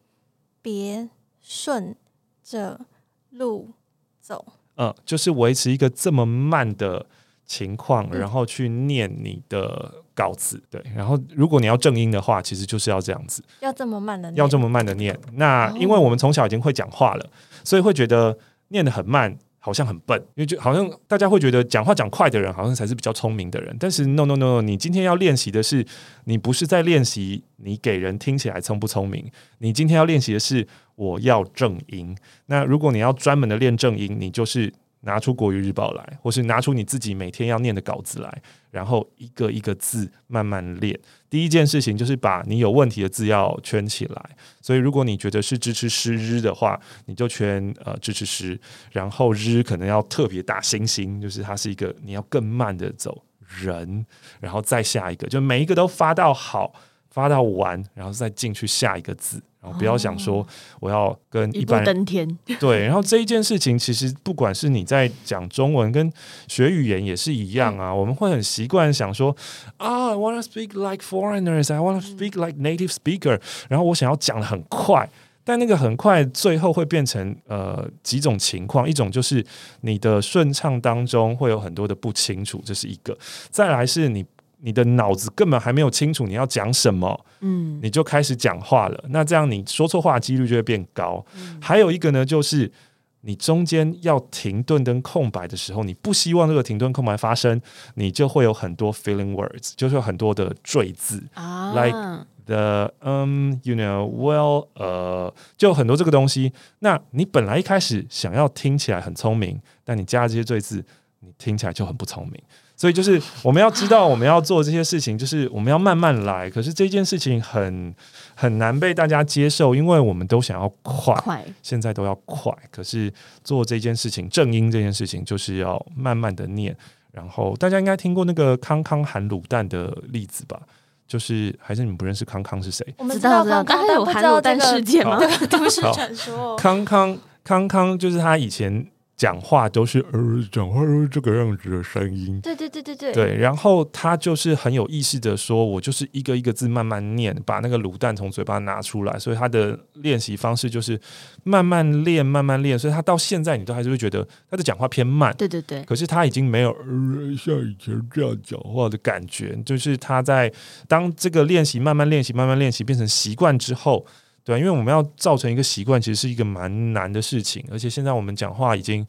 [0.62, 1.11] 别
[1.41, 1.95] 顺
[2.43, 2.87] 着
[3.29, 3.75] 路
[4.19, 7.07] 走，嗯，就是维持一个这么慢的
[7.47, 10.63] 情况，嗯然后去念你的稿子。
[10.71, 15.19] 对，然后如果你要正音的话，其实就是要这样子，要这么慢的念，要这么慢的念。
[15.35, 17.31] 那因为我们从小已经会讲话了，
[17.63, 18.39] 所以会觉得
[18.69, 19.39] 念得很慢。
[19.59, 25.83] 好像很笨，因为就好像大家会觉得讲话讲快的人好像才是比较聪明的人，但是 no no no，你今天要练习的是，
[26.25, 29.25] 你不是在练习你给人听起来聪不聪明，
[29.61, 32.15] 你今天要练习的是我要正音。
[32.45, 34.71] 那如果你要专门的练正音，你就是
[35.05, 40.99] 拿出国语日报来，或是拿出你自己每天要念的稿子来，然后一个一个字慢慢练。
[41.31, 44.31] 第一件事情就是把你有问题的字要圈起来。
[44.61, 48.59] 所以如果你觉得是支持诗日的话，你就圈呃支持诗，
[48.93, 53.25] 然后日可能要特别大星星，就是它是一个你要更慢的走
[53.63, 54.05] 人，
[54.41, 56.75] 然后再下一个，就每一个都发到好。
[57.11, 60.47] 发到完，然后再进去下一个字，然后不要想说
[60.79, 66.12] 我要跟一般人登天，对，然后这一件事情，其实不管是你在讲中文跟
[66.47, 69.35] 学语言也是一样啊，我们会很习惯想说
[69.79, 75.09] 啊，I want to speak like foreigners, I want to speak like native speaker，然后我想要讲的很快。
[75.47, 79.45] 但那个很快，最后会变成呃几种情况，一种就是
[79.83, 83.12] 你的顺畅当中会有很多的不清楚，这是一个；
[83.51, 84.25] 再来是你
[84.67, 91.23] 你的脑子根本还没有清楚你要讲什么，嗯，你就开始讲话了，那这样你说错话的几率就会变高。
[91.61, 92.73] 还有一个呢，就是
[93.21, 97.61] 你中间要停顿跟空白的时候，你不希望这个停顿空白发生，
[97.97, 101.23] 你就会有很多 feeling words，就是有很多的赘字。
[101.35, 106.53] 啊 like- the um you know well 呃，就很多这个东西。
[106.81, 110.85] 那你本来一开始想要听起来很聪明，但你加了这些赘字，
[111.21, 112.43] 你听起来就很不聪明。
[112.77, 116.51] 所以就是我们要知道我们要做这些事情，就是我们要慢慢来。
[116.51, 117.95] 可是这件事情很
[118.35, 122.53] 很难被大家接受，因为我们都想要快，快，现在都要快。
[122.70, 123.12] 可是
[123.43, 126.77] 做这件事情，正音这件事情，就是要慢慢的念。
[127.12, 130.61] 然后大家应该听过那个康康含卤蛋的例子吧？
[131.07, 132.85] 就是还是你们不认识康康是谁？
[132.97, 135.18] 我们知道知道，康康但是有含卤蛋这个事件吗？
[135.49, 138.85] 都市传说，康康康康就是他以前
[139.17, 142.41] 讲话都是呃，讲话都是这个样子的声音。
[142.41, 149.19] 对对对对对，对，然后他就是很有意识的说，我就是一个一个字慢慢念，把那个卤蛋从嘴巴拿出来。
[149.19, 151.01] 所以他的练习方式就是
[151.45, 152.79] 慢慢练，慢慢练。
[152.79, 159.57] 所以他到现在你都还是会觉得他的讲话偏慢，对对对，可是他已经没有、呃、像以前这样讲话的感觉。
[159.65, 160.53] 就是他在
[160.89, 164.05] 当这个练习慢慢练习、慢慢练习变成习惯之后，
[164.45, 167.65] 对，因为我们要造成一个习惯，其实是一个蛮难的事情。
[167.71, 169.07] 而且现在我们讲话已经。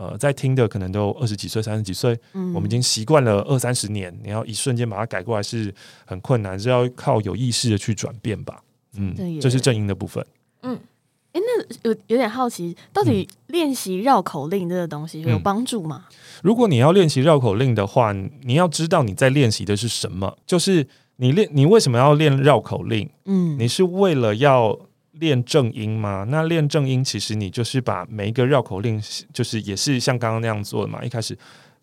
[0.00, 5.74] 呃，在听的可能都二十几岁、三十几岁，嗯我们已经习惯了二三十年，你要一瞬间把它改过来是
[6.06, 8.62] 很困难，是要靠有意识的去转变吧。
[8.94, 10.24] 嗯，这是正音的部分。
[10.62, 10.78] 嗯，
[11.32, 16.06] 哎，那有有点好奇，到底练习绕口令这个东西有嗯帮助吗？
[16.44, 20.86] 如果你要练习绕口令的话，你要知道你在练习的是什么，就是
[21.20, 23.08] 你练你为什么要练绕口令？
[23.26, 24.78] 嗯，你是为了要
[25.12, 26.24] 练正音吗？
[26.28, 29.02] 那练正音其实你就是把每一个绕口令，
[29.32, 31.04] 就是也是像刚刚那样做的嘛。
[31.04, 31.36] 一开始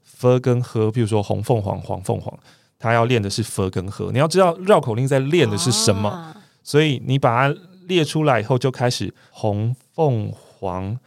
[0.04, 2.34] f 跟 h，比如说红凤凰、黄凤凰，
[2.80, 4.10] 他要练的是 f 跟 h。
[4.12, 10.98] 你要知道绕口令在练的是什么，啊所以你把它列出来以后，就开始红凤凰。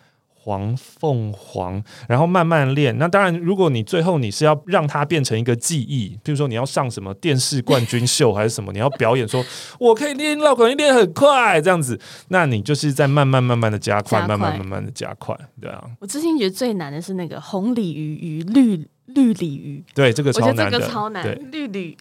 [0.48, 2.96] 黄凤凰，然后慢慢练。
[2.96, 9.44] 那当然，如果你最后你是要让它变成一个记忆，比如说你要上什么电视冠军秀还是什么，你要表演说
[9.78, 14.36] 我可以练绕口令练很快这样子，那你就是在慢慢慢慢的加快，加快。
[14.36, 21.94] 慢慢慢慢的加快，对啊，我之前觉得最难的是那个红鲤鱼与绿绿鲤鱼，对，这个我觉得这超难的，个超难对，，绿鲤。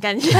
[0.00, 0.30] 感觉。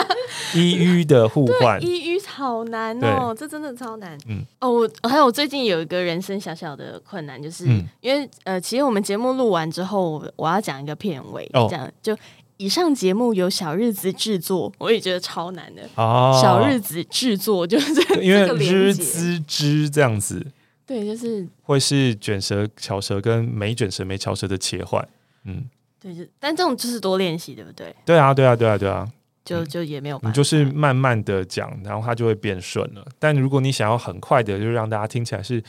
[0.56, 4.16] 一鱼的互换，一语好难哦，这真的超难。
[4.26, 4.38] 嗯。
[4.38, 4.70] 嗯，哦，
[5.02, 7.84] 我还有我最近有一个人生小小的困难，就是、嗯。
[8.00, 11.66] 因为呃，其实我们节目录完之后，我要讲一个片尾，哦。
[11.68, 12.16] 这样就
[12.56, 15.82] 以上节目由小日子制作，我也觉得超难的。
[15.96, 20.46] 哦，小日子制作就是这因为日结滋之这样子，
[20.86, 25.06] 对，就是会是卷舌、巧舌跟没卷舌、没翘舌的切换。
[25.44, 25.64] 嗯，
[26.00, 27.92] 对，就但这种就是多练习，对不对？
[28.04, 29.08] 对啊，对啊，对啊，对啊，
[29.44, 33.06] 就就也没有办法，你就是慢慢的讲，然后它就会变顺了。
[33.18, 35.62] 但如果你想要很快的，就让大家听起来是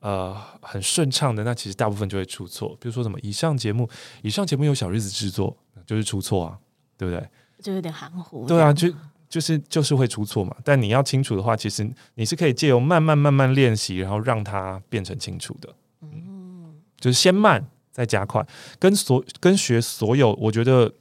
[0.00, 2.70] 呃很顺畅的，那其实大部分就会出错。
[2.80, 3.88] 比如说什么以上节目，
[4.22, 6.58] 以上节目由小日子制作，就是出错啊，
[6.96, 7.28] 对不对？
[7.62, 8.46] 就有点含糊。
[8.46, 8.92] 对啊，就
[9.28, 10.54] 就是就是会出错嘛。
[10.64, 15.74] 但你要清楚的话，其实你是可以借由慢慢慢慢练习，然后让它变成清楚的。
[16.00, 18.46] 嗯，就是先慢再加快，
[18.78, 20.92] 跟所跟学所有，我觉得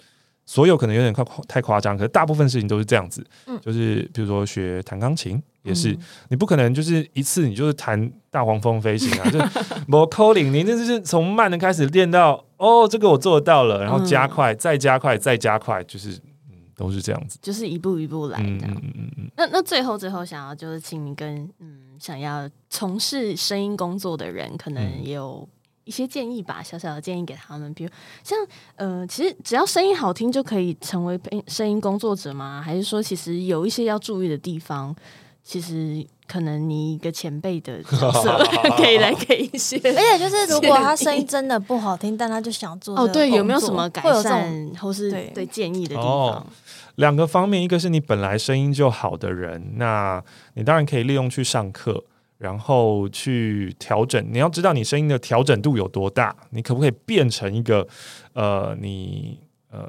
[0.45, 3.25] 所有可能有点太太夸张，可是大部分事情都是这样子。
[3.47, 9.45] 嗯就是比如说学弹钢琴也是，嗯你不可能就是一次你就是弹大黄蜂飞行啊， 就是
[9.87, 16.09] 某 calling，你那就是从慢的开始练到哦，这个我做到了，然后加快，再加快，再加快，就是
[16.49, 17.39] 嗯都是这样子。
[17.41, 18.59] 就是一步一步来嗯。
[18.65, 18.81] 嗯
[19.17, 25.47] 嗯那那最后最后想要就是请你跟嗯想要从事声音工作的人，可能嗯也有
[25.85, 27.89] 一些建议吧，小小的建议给他们，比如
[28.23, 28.37] 像
[28.75, 32.61] 呃，其实只要声音好听就可以成为配声音工作者吗？
[32.65, 34.95] 还是说其实有一些要注意的地方？
[35.45, 38.37] 其实可能你一个前辈的角色
[38.77, 39.75] 可以来给一些。
[39.83, 46.53] 而且就是如果他声音真的不好听，但他就想做哦，对，有没有什么改会有这种善或是对对建议的地哦方？
[46.95, 50.23] 两个方面，一个是你本来声音就好的人，那
[50.53, 52.05] 你当然可以利用去上课，
[52.43, 54.21] 然后去调整。
[54.29, 57.87] 你要知道你声音的调整度有多大，你可不可以变成一个
[58.33, 59.39] 呃，你
[59.69, 59.83] 呃，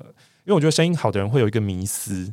[0.45, 2.33] 因为我觉得声音好的人会有一个迷思，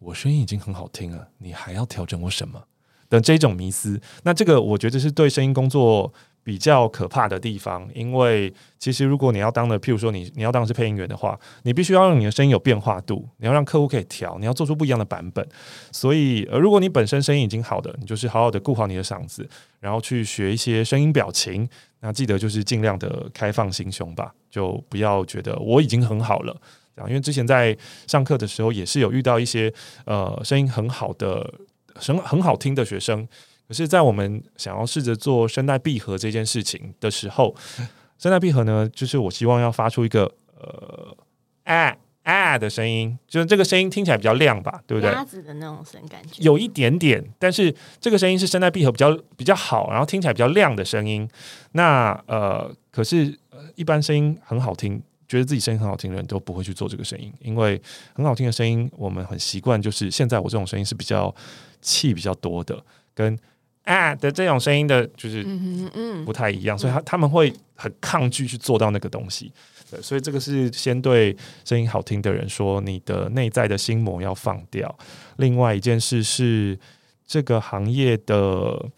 [0.00, 2.64] 我声音已经很好听了，你还要调整我什么
[3.08, 4.00] 的这种迷思。
[4.24, 6.12] 那这个我觉得是对声音工作
[6.44, 15.48] 比较可怕的地方，因为其实如果你要当的，譬如说你你要当的是配音员的话，你必须要让你的声音有变化度，你要让客户可以调，你要做出不一样的版本。
[15.90, 19.48] 所以，呃，如果你本身声音已经好的，你就是好好的顾好你的嗓子，
[19.80, 21.66] 然后去学一些声音表情。
[22.00, 26.54] 那记得就是尽量的开放心胸吧，就不要觉得我已经很好了。
[26.94, 27.74] 这样，因为之前在
[28.06, 29.72] 上课的时候也是有遇到一些
[30.04, 31.50] 呃声音很好的、
[31.98, 33.26] 声很好听的学生，
[33.66, 37.54] 可是，在我们想要试着做声带闭合这件事情的时候，
[38.18, 41.16] 声带闭合呢，就是我希望要发出一个呃
[41.64, 45.12] 啊啊的声音，就是这个声音听起来比较亮吧，对不对？
[45.12, 51.28] 鸭子的那种声感觉，有一点点，但是这个声音是声带闭合比较比较好，然后听起来比较亮的声音。
[51.72, 57.80] 那呃，可是呃，一般声音很好听，觉得自己声音很好听的人都不会去做这个声音，因为
[58.14, 61.34] 很好听的声音，我们很习惯，就是现在我这种声音是比较
[61.82, 62.82] 气比较多的，
[63.14, 63.38] 跟
[63.84, 69.52] 啊的这种声音的，就是嗯嗯嗯不太一样，所以他他们会很抗拒去做到那个东西。
[69.90, 74.98] 对，所以这个是先对声音好听的人说，你的内在的心魔要放掉。
[75.36, 76.78] 另外一件事是，
[77.26, 78.88] 这个行业的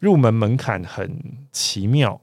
[0.00, 1.18] 入门门槛很
[1.50, 2.20] 奇妙，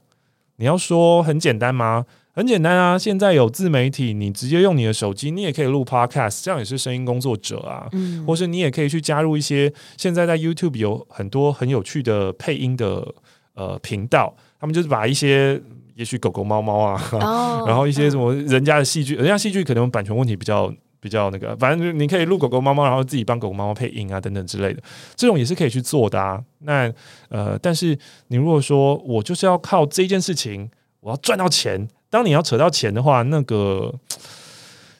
[0.56, 2.06] 你要说很简单吗？
[2.34, 2.98] 很简单啊！
[2.98, 7.86] 现在有自媒体，你直接用你的手机，你也可以录 podcast，这样也是声音工作者啊。
[7.92, 13.06] 嗯或是你也可以去加入一些现在在 YouTube 有很多很有趣的配音的
[13.54, 15.60] 呃频道，他们就是把一些
[15.94, 24.82] 也许狗狗、猫猫啊，哦 然后一些什么人家的戏剧，人家戏剧可能版权问题比较比较那个，反正就是你可以录狗狗、猫猫，然后自己帮狗狗、猫猫配音啊等等之类的，
[25.16, 26.42] 这种也是可以去做的啊。
[26.60, 26.90] 那
[27.28, 30.70] 呃，但是你如果说我就是要靠这件事情，
[31.00, 33.90] 我要赚到钱，当你要扯到钱的话，那个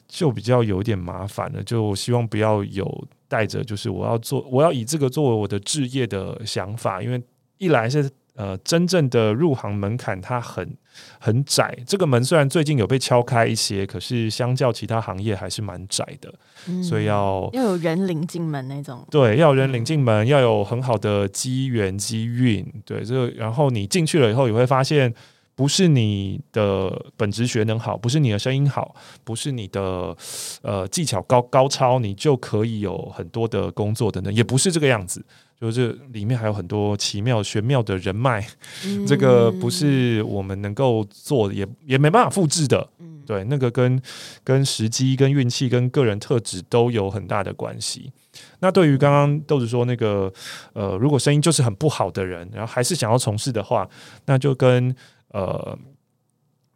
[0.07, 1.61] 就比较有点麻烦了。
[1.61, 7.21] 就我希望不要有带着就是我要做，我要以这个作为我的置业的想法，因为
[7.59, 10.75] 一来是呃真正的入行门槛它很
[11.19, 16.33] 很窄，这个门虽然最近有被敲开一些，可是相较其他行业还是蛮窄的，
[16.67, 19.05] 嗯所以要要有人领进门那种。
[19.11, 25.13] 对，要有人领进门，要有很好的机缘机运，对这个，然后你进去了以后，你会发现，
[25.55, 30.15] 不是你的本职学能好，不是你的声音好，不是你的
[30.61, 35.23] 呃技巧高高超，你就可以有很多的工作等等，也不是这个样子。
[35.61, 38.45] 就是里面还有很多奇妙玄妙的人脉，
[38.85, 42.89] 嗯这个不是我们能够做的，也也没办法复制的。
[42.99, 44.01] 嗯对，那个跟
[44.43, 48.11] 跟时机、跟运气、跟个人特质都有很大的关系。
[48.59, 50.29] 那对于刚刚豆子说那个，
[50.73, 53.87] 呃，如果声音就是很不好的人，然后还是想要从事的话，
[54.25, 54.93] 那就跟
[55.33, 55.77] 呃，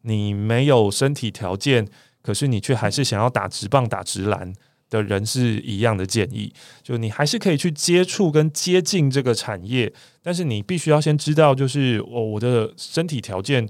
[0.02, 1.88] 你没有身体条件，
[2.22, 4.54] 可是你却还是想要打直棒、打直篮
[4.90, 6.54] 的人是一样的建议。
[6.84, 13.70] 就你还是可以去接触跟接近这个产业，但是你必须要先知道，就是我、我的身体条件。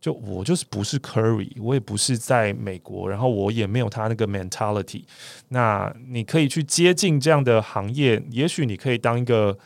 [0.00, 5.02] 就我就是不是 Curry，我也不是在美国，然后我也没有他那个 mentality。
[5.48, 9.58] 那你可以去接近这样的行业，也许你可以当一个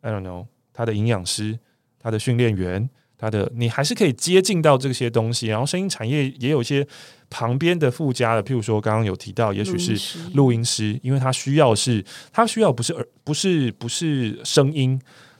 [0.00, 1.58] I don't know 他的营养师、
[1.98, 2.88] 他的训练员、
[3.18, 5.48] 他的你还是可以接近到这些东西。
[5.48, 6.86] 然后声音产业也有一些
[7.28, 14.98] 旁边的附加的，譬如说刚刚有提到，也许是录音师，因为他需要是他需要不是耳不是不是声音。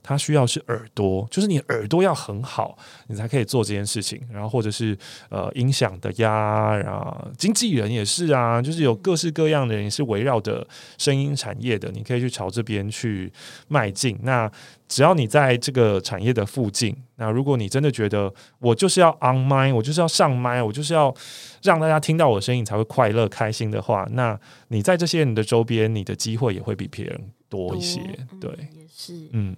[0.09, 2.79] 他需要是耳朵，就是你耳朵要很好，
[3.09, 4.19] 你才可以做这件事情。
[4.33, 4.97] 然后或者是
[5.29, 13.31] 呃音响的呀，然后经纪人也是啊，就是有各式各样的人也是围绕着声音产业的，你可以去朝这边去
[13.69, 14.19] 迈进。
[14.23, 14.51] 那
[14.89, 21.15] 只要你在这个产业的附近，那如果你真的觉得我就是要 on 麦，我就是要上麦，我就是要
[21.63, 28.01] 让大家听到我的声音才会快乐开心的话，那你在这些人的周边，你的机会也会比别人多一些。
[28.41, 29.55] 对，也是，嗯。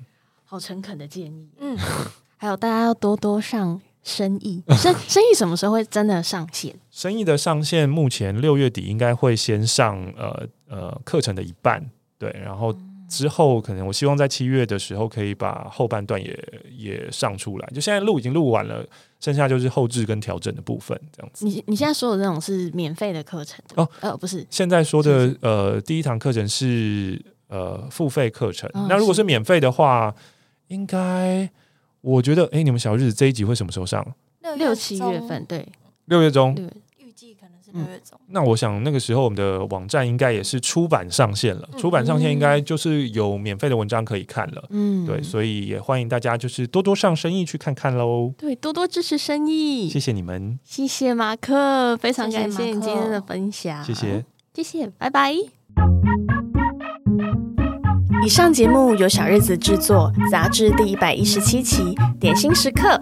[0.51, 1.48] 好诚恳的建议。
[1.61, 1.76] 嗯，
[2.36, 6.74] 还有大家要多多上生意，生生意什么时候会真的上线？
[6.90, 11.88] 生意的上线目前六月底应该会先上呃呃课程的一半，
[12.18, 12.76] 对，然后
[13.09, 16.36] 之后可能我希望在七月的时候可以把后半段也
[16.76, 17.68] 也上出来。
[17.72, 18.84] 就现在录已经录完了，
[19.20, 21.46] 剩下就是后置跟调整的部分，这样子。
[21.46, 23.88] 你你现在说的这种是免费的课程哦？
[24.01, 30.12] 呃，不是，现在说的是呃第一堂课程是呃付费课程，哦那如果是是免费的话，
[30.70, 31.48] 应该
[32.00, 34.04] 我觉得，哎，你们小日子这一集会什么时候上？
[34.56, 35.68] 六七月份，对
[36.06, 36.54] 六月中。
[36.54, 36.64] 对，
[36.98, 38.18] 预计可能是六月中。
[38.28, 44.64] 那我想那个时候我们的网站应该也是出版上线了，嗯出版上线应该就是有免费的文章可以看了。
[44.70, 48.32] 嗯，对，所以也欢迎大家就是多多上生意去看看喽。
[48.38, 49.88] 对，多多支持生意。
[49.88, 54.24] 谢谢你们，谢谢马克，非常感谢你今天的分享，谢谢。
[54.54, 55.59] 谢谢，拜拜。
[58.22, 63.00] 以上节目由小日子制作，杂志第一百一十七期，点心时刻。